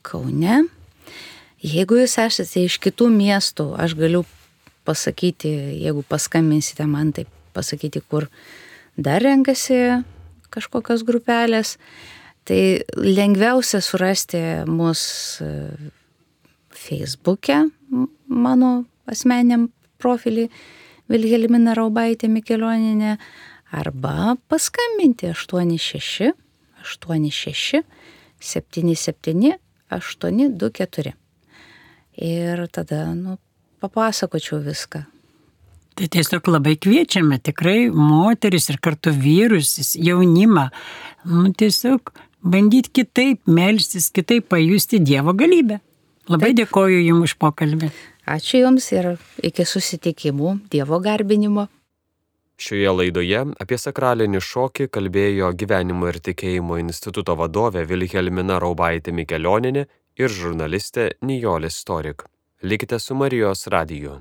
Kaune. 0.05 0.63
Jeigu 1.65 1.97
jūs 1.97 2.17
esate 2.21 2.65
iš 2.67 2.77
kitų 2.83 3.07
miestų, 3.09 3.71
aš 3.81 3.95
galiu 3.97 4.21
pasakyti, 4.85 5.49
jeigu 5.81 6.03
paskambinsite 6.05 6.85
man, 6.85 7.09
taip 7.15 7.31
pasakyti, 7.55 8.03
kur 8.05 8.27
dar 8.97 9.23
renkasi 9.25 10.03
kažkokios 10.53 11.05
grupelės. 11.07 11.75
Tai 12.45 12.59
lengviausia 13.01 13.79
surasti 13.81 14.37
mus 14.69 15.01
e, 15.41 15.49
Facebook'e, 16.69 17.63
mano 18.29 18.71
asmeniam 19.09 19.71
profilį 19.97 20.45
Vilhelmina 21.09 21.73
Raubaitė 21.77 22.29
Mikelioninė, 22.29 23.17
arba 23.73 24.35
paskambinti 24.47 25.33
86 25.33 26.31
86 26.85 27.81
77 28.39 29.57
824. 29.89 31.24
Ir 32.21 32.67
tada, 32.71 33.09
nu, 33.13 33.37
papasakočiau 33.83 34.61
viską. 34.63 35.03
Tai 35.95 36.07
tiesiog 36.11 36.47
labai 36.51 36.75
kviečiame 36.79 37.39
tikrai 37.39 37.87
moteris 37.87 38.69
ir 38.71 38.81
kartu 38.83 39.13
vyrus, 39.15 39.95
jaunimą, 39.95 40.67
nu, 41.31 41.51
tiesiog 41.55 42.11
bandyti 42.43 42.91
kitaip 43.01 43.47
melstis, 43.47 44.09
kitaip 44.11 44.49
pajusti 44.51 44.99
Dievo 44.99 45.33
galybę. 45.33 45.79
Labai 46.27 46.51
Taip. 46.51 46.59
dėkoju 46.63 46.99
Jums 47.05 47.29
už 47.29 47.37
pokalbį. 47.39 47.91
Ačiū 48.25 48.63
Jums 48.63 48.89
ir 48.95 49.11
iki 49.45 49.65
susitikimų 49.67 50.55
Dievo 50.73 50.99
garbinimo. 50.99 51.67
Šioje 52.55 52.91
laidoje 52.95 53.41
apie 53.59 53.77
sakralinį 53.77 54.39
šokį 54.39 54.87
kalbėjo 54.87 55.51
Gyvenimo 55.59 56.07
ir 56.07 56.21
tikėjimo 56.23 56.79
instituto 56.79 57.35
vadovė 57.35 57.83
Vilhelmina 57.87 58.61
Raubaitė 58.63 59.11
Mikelioninė 59.11 59.85
ir 60.17 60.31
žurnalistė 60.31 61.09
Nijolė 61.21 61.69
Storik. 61.69 62.25
Likite 62.63 62.99
su 62.99 63.15
Marijos 63.15 63.67
radiju. 63.67 64.19